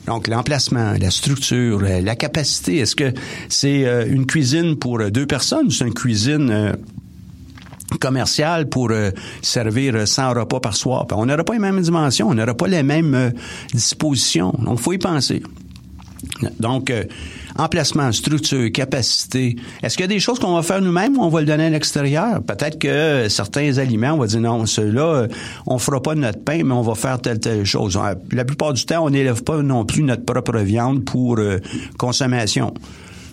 [0.07, 2.77] Donc, l'emplacement, la structure, la capacité.
[2.77, 3.13] Est-ce que
[3.49, 5.67] c'est euh, une cuisine pour deux personnes?
[5.67, 6.73] Ou c'est une cuisine
[7.99, 11.05] commercial pour euh, servir 100 repas par soir.
[11.11, 13.29] On n'aura pas les mêmes dimensions, on n'aura pas les mêmes euh,
[13.73, 14.53] dispositions.
[14.59, 15.43] Donc, faut y penser.
[16.59, 17.03] Donc, euh,
[17.57, 19.57] emplacement, structure, capacité.
[19.81, 21.65] Est-ce qu'il y a des choses qu'on va faire nous-mêmes ou on va le donner
[21.65, 22.41] à l'extérieur?
[22.41, 25.27] Peut-être que certains aliments, on va dire non, ceux-là,
[25.67, 27.99] on fera pas notre pain, mais on va faire telle, telle chose.
[28.31, 31.39] La plupart du temps, on n'élève pas non plus notre propre viande pour
[31.97, 32.73] consommation.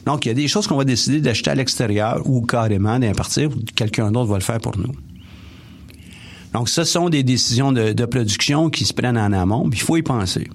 [0.07, 3.51] Donc, il y a des choses qu'on va décider d'acheter à l'extérieur ou carrément d'impartir,
[3.75, 4.93] quelqu'un d'autre va le faire pour nous.
[6.53, 9.97] Donc, ce sont des décisions de, production qui se prennent en amont, puis il faut
[9.97, 10.49] y penser.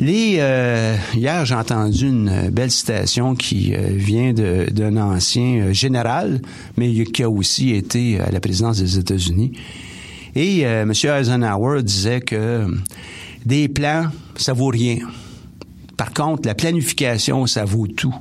[0.00, 6.42] Les, euh, hier, j'ai entendu une belle citation qui euh, vient d'un ancien euh, général,
[6.76, 9.52] mais qui a aussi été à la présidence des États-Unis.
[10.34, 10.90] Et M.
[10.90, 12.66] Eisenhower disait que
[13.46, 14.98] des plans, ça vaut rien.
[15.96, 18.14] Par contre, la planification, ça vaut tout.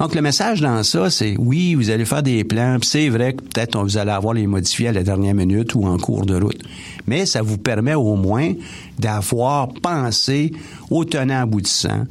[0.00, 3.42] Donc, le message dans ça, c'est oui, vous allez faire des plans, c'est vrai que
[3.42, 6.60] peut-être vous allez avoir les modifier à la dernière minute ou en cours de route.
[7.06, 8.52] Mais ça vous permet au moins
[8.98, 10.52] d'avoir pensé
[10.90, 12.06] au tenant aboutissant,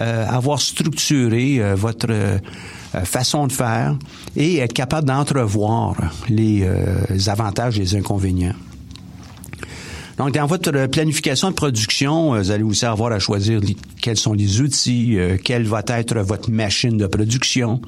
[0.00, 2.38] euh, avoir structuré euh, votre euh,
[3.04, 3.96] façon de faire
[4.34, 5.94] et être capable d'entrevoir
[6.28, 6.66] les
[7.28, 8.54] avantages et les inconvénients.
[10.18, 13.60] Donc, dans votre planification de production, euh, vous allez aussi avoir à choisir
[14.02, 17.80] quels sont les outils, euh, quelle va être votre machine de production.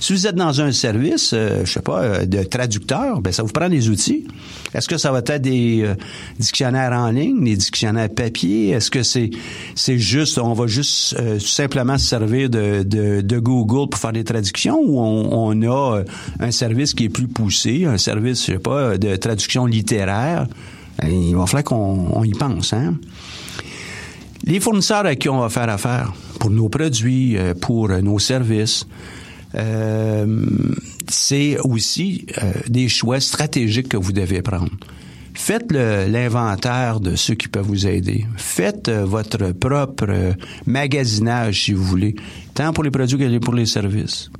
[0.00, 3.52] Si vous êtes dans un service, euh, je sais pas, de traducteur, ben ça vous
[3.52, 4.26] prend des outils.
[4.72, 5.86] Est-ce que ça va être des
[6.38, 8.70] dictionnaires en ligne, des dictionnaires papier?
[8.70, 9.30] Est-ce que c'est
[9.74, 14.24] c'est juste, on va juste simplement se servir de, de, de, Google pour faire des
[14.24, 16.02] traductions ou on, on a
[16.40, 20.46] un service qui est plus poussé, un service, je sais pas, de traduction littéraire?
[21.02, 22.72] Il va falloir qu'on y pense.
[22.72, 22.94] Hein?
[24.44, 28.86] Les fournisseurs à qui on va faire affaire pour nos produits, euh, pour nos services,
[29.54, 30.46] euh,
[31.08, 34.70] c'est aussi euh, des choix stratégiques que vous devez prendre.
[35.32, 38.24] Faites l'inventaire de ceux qui peuvent vous aider.
[38.36, 40.34] Faites votre propre
[40.64, 42.14] magasinage, si vous voulez,
[42.54, 44.30] tant pour les produits que pour les services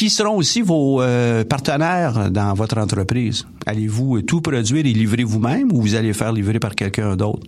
[0.00, 3.44] qui seront aussi vos euh, partenaires dans votre entreprise?
[3.66, 7.46] Allez-vous tout produire et livrer vous-même ou vous allez faire livrer par quelqu'un d'autre?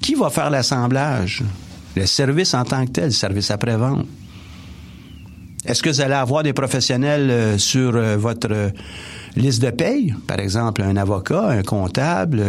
[0.00, 1.42] Qui va faire l'assemblage?
[1.94, 4.06] Le service en tant que tel, le service après-vente.
[5.66, 8.72] Est-ce que vous allez avoir des professionnels euh, sur euh, votre
[9.36, 10.14] liste de paye?
[10.26, 12.42] Par exemple, un avocat, un comptable,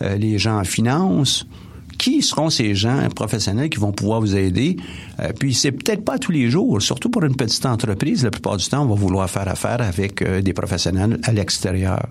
[0.00, 1.44] les gens en finance?
[1.98, 4.76] Qui seront ces gens professionnels qui vont pouvoir vous aider?
[5.20, 8.56] Euh, puis c'est peut-être pas tous les jours, surtout pour une petite entreprise, la plupart
[8.56, 12.06] du temps, on va vouloir faire affaire avec euh, des professionnels à l'extérieur.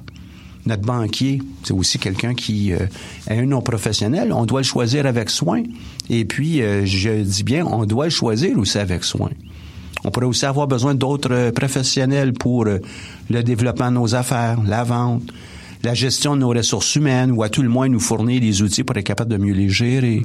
[0.66, 2.80] Notre banquier, c'est aussi quelqu'un qui euh,
[3.28, 4.34] est un non professionnel.
[4.34, 5.62] On doit le choisir avec soin.
[6.10, 9.30] Et puis, je dis bien, on doit le choisir aussi avec soin.
[10.04, 15.24] On pourrait aussi avoir besoin d'autres professionnels pour le développement de nos affaires, la vente,
[15.86, 18.84] la gestion de nos ressources humaines ou à tout le moins nous fournir des outils
[18.84, 20.24] pour être capable de mieux les gérer.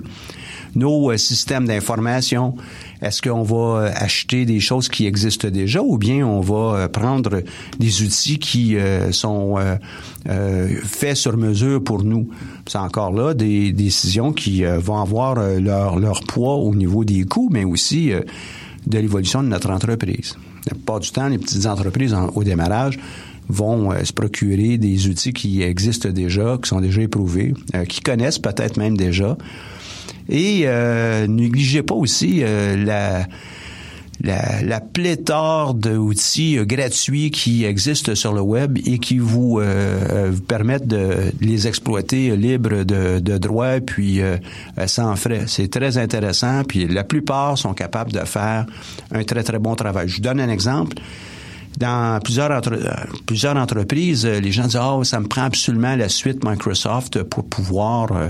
[0.75, 2.55] Nos euh, systèmes d'information,
[3.03, 6.89] est-ce qu'on va euh, acheter des choses qui existent déjà ou bien on va euh,
[6.89, 7.43] prendre
[7.79, 8.77] des outils qui
[9.11, 9.57] sont
[10.85, 12.31] faits sur mesure pour nous?
[12.67, 17.51] C'est encore là des décisions qui vont avoir leur, leur poids au niveau des coûts,
[17.53, 18.13] mais aussi
[18.87, 20.37] de l'évolution de notre entreprise.
[20.67, 22.99] La plupart du temps, les petites entreprises au démarrage
[23.51, 28.01] vont euh, se procurer des outils qui existent déjà, qui sont déjà éprouvés, euh, qui
[28.01, 29.37] connaissent peut-être même déjà.
[30.29, 33.27] Et euh, négligez pas aussi la,
[34.23, 39.61] la, pléthore d'outils gratuits qui existent sur le web et qui vous,
[40.47, 44.21] permettent de les exploiter libres de, de droits puis
[44.87, 45.45] sans frais.
[45.49, 48.67] C'est très intéressant puis la plupart sont capables de faire
[49.11, 50.09] un très très bon travail.
[50.09, 50.97] Je vous donne un exemple
[51.81, 52.93] dans plusieurs, entre, euh,
[53.27, 57.49] plusieurs entreprises, euh, les gens disent oh ça me prend absolument la suite Microsoft pour
[57.49, 58.29] pouvoir euh,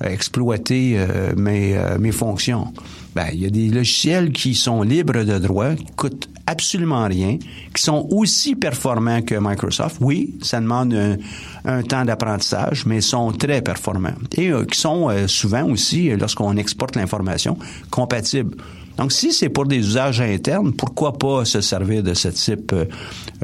[0.00, 0.98] exploiter
[1.36, 2.72] mes, mes fonctions.
[3.14, 7.38] Ben, il y a des logiciels qui sont libres de droit, qui coûtent absolument rien,
[7.74, 9.96] qui sont aussi performants que Microsoft.
[10.00, 11.16] Oui, ça demande un,
[11.64, 17.58] un temps d'apprentissage, mais sont très performants et qui sont souvent aussi, lorsqu'on exporte l'information,
[17.90, 18.56] compatibles
[18.96, 22.84] donc, si c'est pour des usages internes, pourquoi pas se servir de ce type euh,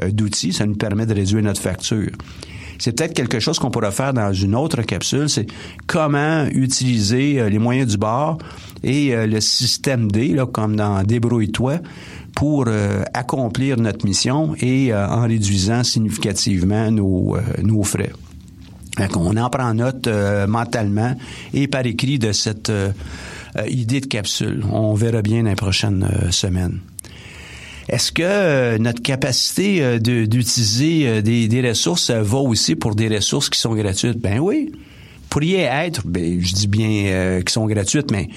[0.01, 0.53] euh, d'outils?
[0.53, 2.11] Ça nous permet de réduire notre facture.
[2.79, 5.45] C'est peut-être quelque chose qu'on pourrait faire dans une autre capsule, c'est
[5.85, 8.39] comment utiliser euh, les moyens du bord
[8.83, 11.79] et le système D, là, comme dans Débrouille-toi,
[12.35, 12.67] pour
[13.13, 18.11] accomplir notre mission et en réduisant significativement nos, nos frais.
[19.15, 20.09] On en prend note
[20.49, 21.15] mentalement
[21.53, 22.69] et par écrit de cette
[23.67, 24.63] idée de capsule.
[24.71, 26.79] On verra bien dans les prochaines euh, semaines.
[27.89, 33.59] Est-ce que euh, notre capacité d'utiliser des, des, ressources va aussi pour des ressources qui
[33.59, 34.19] sont gratuites?
[34.19, 34.71] Ben oui.
[35.29, 38.29] pourriez être, ben, je dis bien euh, qui sont gratuites, mais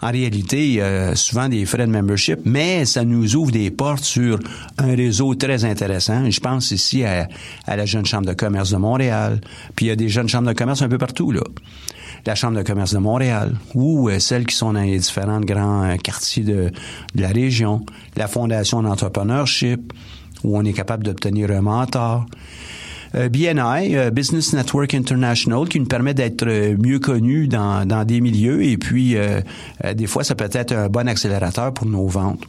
[0.00, 0.82] en réalité,
[1.14, 4.40] souvent des frais de membership, mais ça nous ouvre des portes sur
[4.76, 6.28] un réseau très intéressant.
[6.28, 7.28] Je pense ici à,
[7.68, 9.40] à la Jeune Chambre de commerce de Montréal,
[9.76, 11.42] puis il y a des jeunes chambres de commerce un peu partout, là
[12.26, 15.84] la Chambre de commerce de Montréal ou euh, celles qui sont dans les différents grands
[15.84, 16.70] euh, quartiers de,
[17.14, 17.84] la région,
[18.16, 19.92] la Fondation d'entrepreneurship,
[20.44, 22.26] où on est capable d'obtenir un mentor.
[23.14, 26.46] Euh, BNI, Business Network International, qui nous permet d'être
[26.78, 29.16] mieux connus dans, dans des milieux et puis
[29.94, 32.40] des fois, ça peut être un bon accélérateur pour nos ventes.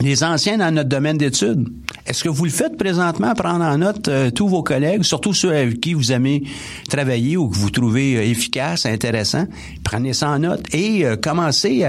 [0.00, 1.68] Les anciens dans notre domaine d'études,
[2.06, 5.80] est-ce que vous le faites présentement, prendre en note tous vos collègues, surtout ceux avec
[5.80, 6.44] qui vous aimez
[6.88, 9.46] travailler ou que vous trouvez euh, efficace, intéressant?
[9.82, 11.84] Prenez ça en note et commencez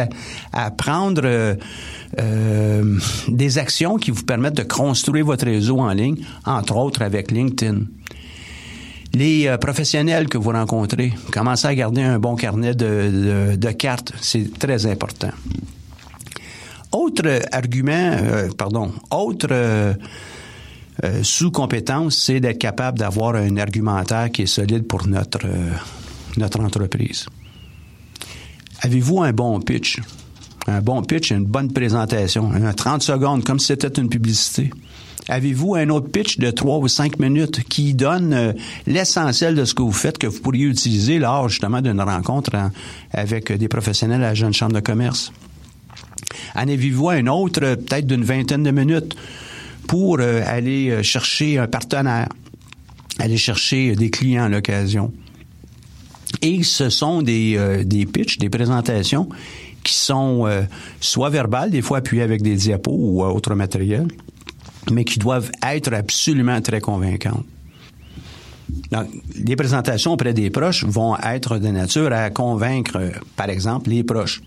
[0.53, 1.57] à, prendre
[2.17, 7.31] euh, des actions qui vous permettent de construire votre réseau en ligne, entre autres avec
[7.31, 7.81] LinkedIn.
[9.13, 13.71] Les euh, professionnels que vous rencontrez, commencez à garder un bon carnet de, de, de
[13.71, 15.31] cartes, c'est très important.
[16.91, 19.93] Autre argument, euh, pardon, autre euh,
[21.03, 25.45] euh, sous-compétence, c'est d'être capable d'avoir un argumentaire qui est solide pour notre,
[26.37, 27.27] notre entreprise.
[28.81, 29.99] Avez-vous un bon pitch?
[30.69, 34.69] un bon pitch, une bonne présentation, un 30 secondes, comme si c'était une publicité.
[35.27, 38.53] Avez-vous un autre pitch de 3 ou 5 minutes qui donne euh,
[38.87, 42.71] l'essentiel de ce que vous faites que vous pourriez utiliser lors justement d'une rencontre en,
[43.11, 45.31] avec des professionnels à la Jeune Chambre de commerce?
[46.55, 49.15] En avez-vous un autre, peut-être d'une vingtaine de minutes,
[49.87, 52.29] pour euh, aller chercher un partenaire,
[53.19, 55.11] aller chercher des clients à l'occasion?
[56.41, 59.29] Et ce sont des, euh, des pitchs, des présentations
[59.83, 60.63] qui sont euh,
[60.99, 64.07] soit verbales, des fois appuyées avec des diapos ou euh, autre matériel,
[64.91, 67.45] mais qui doivent être absolument très convaincantes.
[68.91, 73.89] Donc, les présentations auprès des proches vont être de nature à convaincre, euh, par exemple,
[73.89, 74.41] les proches,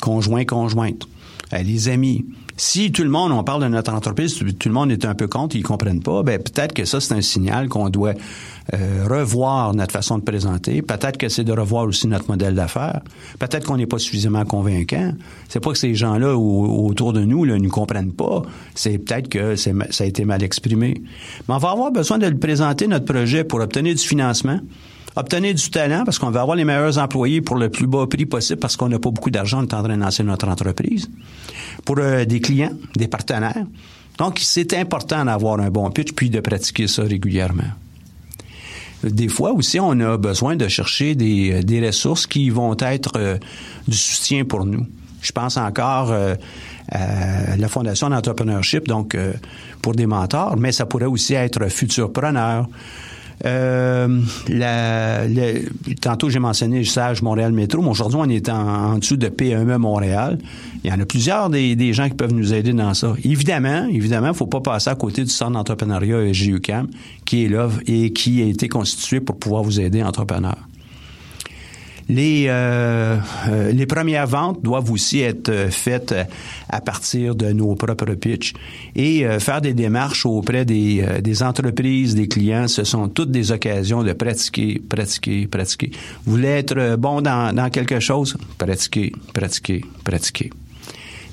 [0.00, 1.06] conjoints, conjointes,
[1.52, 2.24] les amis,
[2.56, 5.26] si tout le monde, on parle de notre entreprise, tout le monde est un peu
[5.26, 8.14] contre, ils comprennent pas, ben peut-être que ça c'est un signal qu'on doit
[8.74, 10.82] euh, revoir notre façon de présenter.
[10.82, 13.00] Peut-être que c'est de revoir aussi notre modèle d'affaires.
[13.38, 15.12] Peut-être qu'on n'est pas suffisamment convaincant.
[15.48, 18.42] C'est pas que ces gens-là autour de nous ne comprennent pas.
[18.74, 21.02] C'est peut-être que ça a été mal exprimé.
[21.48, 24.60] Mais on va avoir besoin de présenter notre projet pour obtenir du financement
[25.16, 28.26] obtenir du talent parce qu'on va avoir les meilleurs employés pour le plus bas prix
[28.26, 31.10] possible parce qu'on n'a pas beaucoup d'argent, on est en train de lancer notre entreprise
[31.84, 33.66] pour euh, des clients, des partenaires.
[34.18, 37.62] Donc, c'est important d'avoir un bon pitch puis de pratiquer ça régulièrement.
[39.02, 43.12] Des fois aussi, on a besoin de chercher des, euh, des ressources qui vont être
[43.16, 43.38] euh,
[43.88, 44.86] du soutien pour nous.
[45.20, 46.12] Je pense encore
[46.90, 49.16] à la Fondation d'entrepreneurship, donc
[49.80, 52.66] pour des mentors, mais ça pourrait aussi être futurpreneur,
[53.44, 55.24] euh, la,
[56.00, 60.38] tantôt, j'ai mentionné SAGE Montréal Métro, mais aujourd'hui, on est en, dessous de PME Montréal.
[60.84, 63.14] Il y en a plusieurs des, gens qui peuvent nous aider dans ça.
[63.24, 66.88] Évidemment, évidemment, il faut pas passer à côté du centre d'entrepreneuriat GUCAM,
[67.24, 70.68] qui est là et qui a été constitué pour pouvoir vous aider, entrepreneurs.
[72.12, 73.16] Les, euh,
[73.48, 76.14] euh, les premières ventes doivent aussi être euh, faites
[76.68, 78.52] à partir de nos propres pitchs
[78.94, 82.68] et faire des démarches auprès des, des entreprises, des clients.
[82.68, 85.90] Ce sont toutes des occasions de pratiquer, pratiquer, pratiquer.
[86.24, 88.36] Vous voulez être bon dans, dans quelque chose?
[88.58, 90.50] Pratiquer, pratiquer, pratiquer.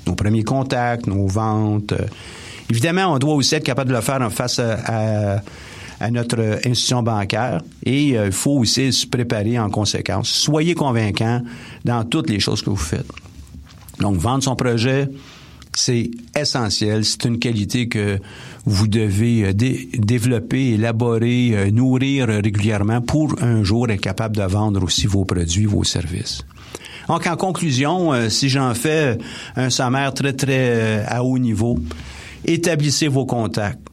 [0.06, 1.94] Nos premiers contacts, nos ventes.
[2.70, 5.42] Évidemment, on doit aussi être capable de le faire en face à à
[6.08, 10.28] notre institution bancaire et euh, il faut aussi se préparer en conséquence.
[10.28, 11.42] Soyez convaincants
[11.84, 13.06] dans toutes les choses que vous faites.
[13.98, 15.08] Donc, vendre son projet,
[15.74, 17.04] c'est essentiel.
[17.04, 18.18] C'est une qualité que
[18.64, 24.82] vous devez euh, développer, élaborer, euh, nourrir régulièrement pour un jour être capable de vendre
[24.82, 26.42] aussi vos produits, vos services.
[27.08, 29.18] Donc, en conclusion, si j'en fais
[29.56, 31.76] un sommaire très, très à haut niveau,
[32.44, 33.89] établissez vos contacts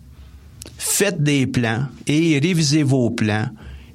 [0.78, 3.50] faites des plans et révisez vos plans.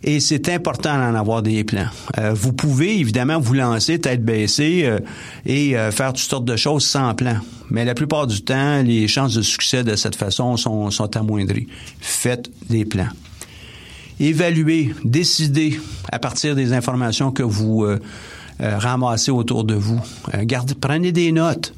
[0.04, 1.86] Et c'est important d'en avoir des plans.
[2.18, 4.98] Euh, vous pouvez évidemment vous lancer tête baissée euh,
[5.46, 7.36] et euh, faire toutes sortes de choses sans plan.
[7.70, 11.68] Mais la plupart du temps, les chances de succès de cette façon sont, sont amoindries.
[12.00, 13.08] Faites des plans.
[14.18, 15.80] Évaluez, décidez
[16.10, 17.86] à partir des informations que vous
[18.60, 20.00] ramassez autour de vous.
[20.42, 21.74] gardez, prenez des notes.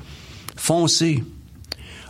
[0.56, 1.22] Foncez.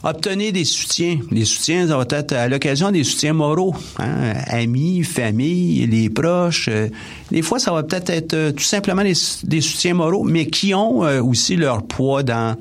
[0.04, 1.18] Obtenez des soutiens.
[1.30, 3.74] Les soutiens, ça va être à l'occasion des soutiens moraux.
[3.98, 6.68] Hein, amis, famille, les proches.
[6.68, 6.88] Euh,
[7.30, 11.04] des fois, ça va peut-être être, euh, tout simplement des, soutiens moraux, mais qui ont
[11.04, 12.56] euh, aussi leur poids dans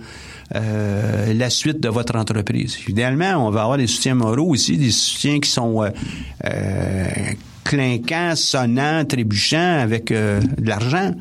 [0.56, 2.78] la suite de votre entreprise.
[2.88, 5.84] Idéalement, on va avoir des soutiens moraux aussi, des soutiens qui sont
[7.64, 11.14] clinquant, sonnant, trébuchant avec euh, de l'argent.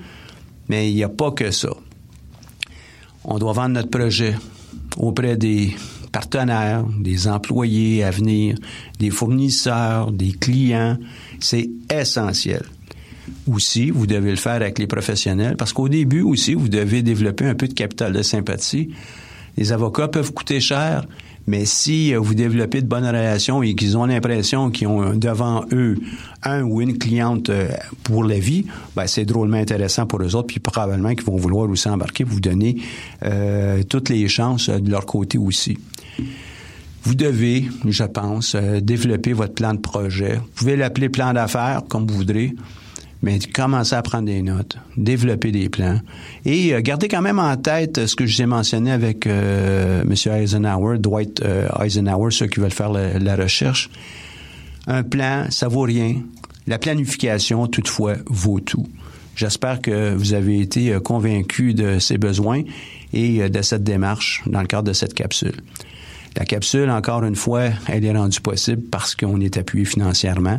[0.69, 1.71] Mais il n'y a pas que ça.
[3.25, 4.35] On doit vendre notre projet
[4.97, 5.75] auprès des
[6.13, 8.57] partenaires, des employés à venir,
[8.99, 10.99] des fournisseurs, des clients.
[11.41, 12.63] C'est essentiel.
[13.51, 17.47] Aussi, vous devez le faire avec les professionnels parce qu'au début aussi, vous devez développer
[17.47, 18.91] un peu de capital de sympathie.
[19.57, 21.05] Les avocats peuvent coûter cher,
[21.47, 25.65] mais si euh, vous développez de bonnes relations et qu'ils ont l'impression qu'ils ont devant
[25.73, 25.97] eux
[26.43, 27.69] un ou une cliente euh,
[28.05, 31.69] pour la vie, ben c'est drôlement intéressant pour eux autres, puis probablement qu'ils vont vouloir
[31.69, 32.77] aussi embarquer, vous donner
[33.25, 35.79] euh, toutes les chances de leur côté aussi.
[37.03, 40.37] Vous devez, je pense, développer votre plan de projet.
[40.37, 42.55] Vous pouvez l'appeler plan d'affaires, comme vous voudrez
[43.23, 46.01] mais commencez à prendre des notes, développer des plans
[46.45, 50.03] et euh, gardez quand même en tête ce que je vous ai mentionné avec euh,
[50.03, 50.13] M.
[50.13, 53.91] Eisenhower, Dwight euh, Eisenhower, ceux qui veulent faire la, recherche.
[54.89, 56.17] Un plan, ça vaut rien.
[56.67, 58.87] La planification, toutefois, vaut tout.
[59.37, 62.63] J'espère que vous avez été convaincu de ces besoins
[63.13, 65.63] et de cette démarche dans le cadre de cette capsule.
[66.37, 70.59] La capsule, encore une fois, elle est rendue possible parce qu'on est appuyé financièrement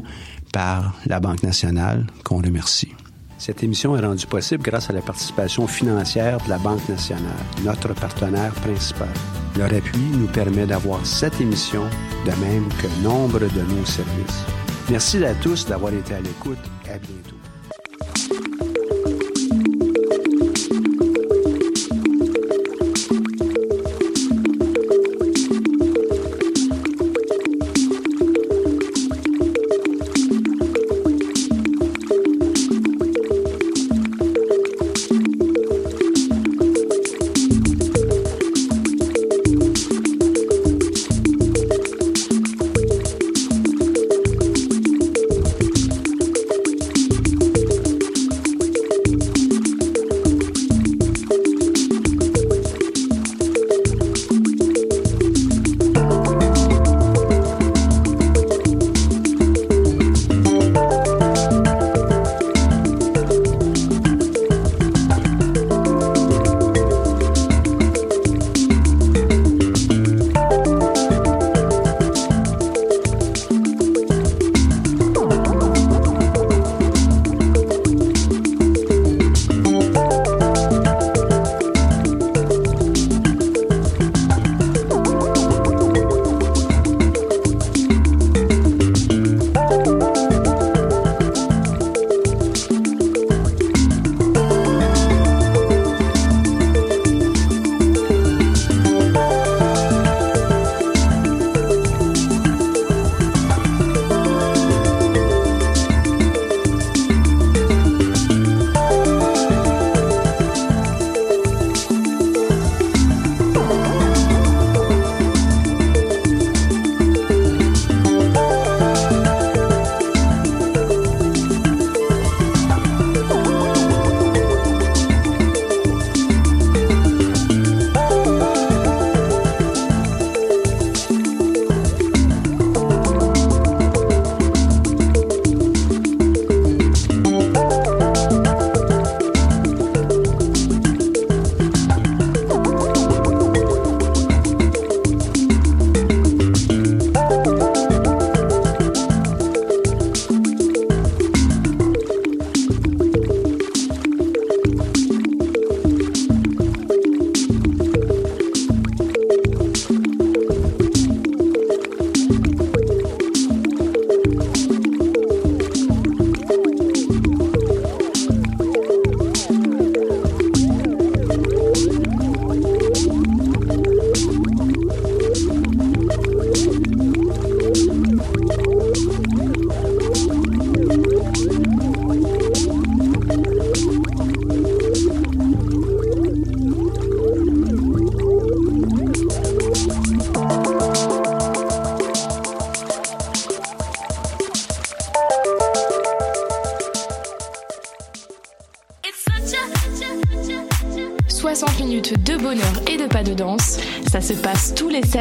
[0.52, 2.94] par la Banque nationale, qu'on remercie.
[3.40, 7.24] Cette émission est rendue possible grâce à la participation financière de la Banque nationale,
[7.66, 9.10] notre partenaire principal.
[9.58, 11.84] Leur appui nous permet d'avoir cette émission,
[12.26, 14.46] de même que nombre de nos services.
[14.90, 16.60] Merci à tous d'avoir été à l'écoute.
[16.86, 17.33] À bientôt.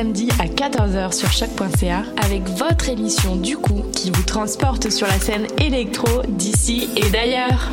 [0.02, 5.16] Samedi à 14h sur choc.ca avec votre émission du coup qui vous transporte sur la
[5.20, 7.70] scène électro d'ici et d'ailleurs.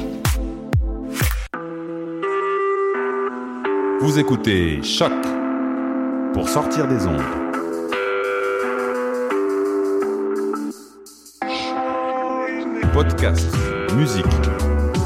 [4.01, 5.11] Vous écoutez Choc
[6.34, 7.19] pour sortir des ondes.
[12.93, 13.47] Podcast,
[13.95, 14.25] musique,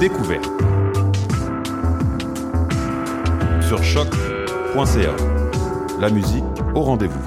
[0.01, 0.51] découverte.
[3.65, 5.15] Sur choc.ca.
[6.01, 6.43] La musique
[6.75, 7.22] au rendez-vous.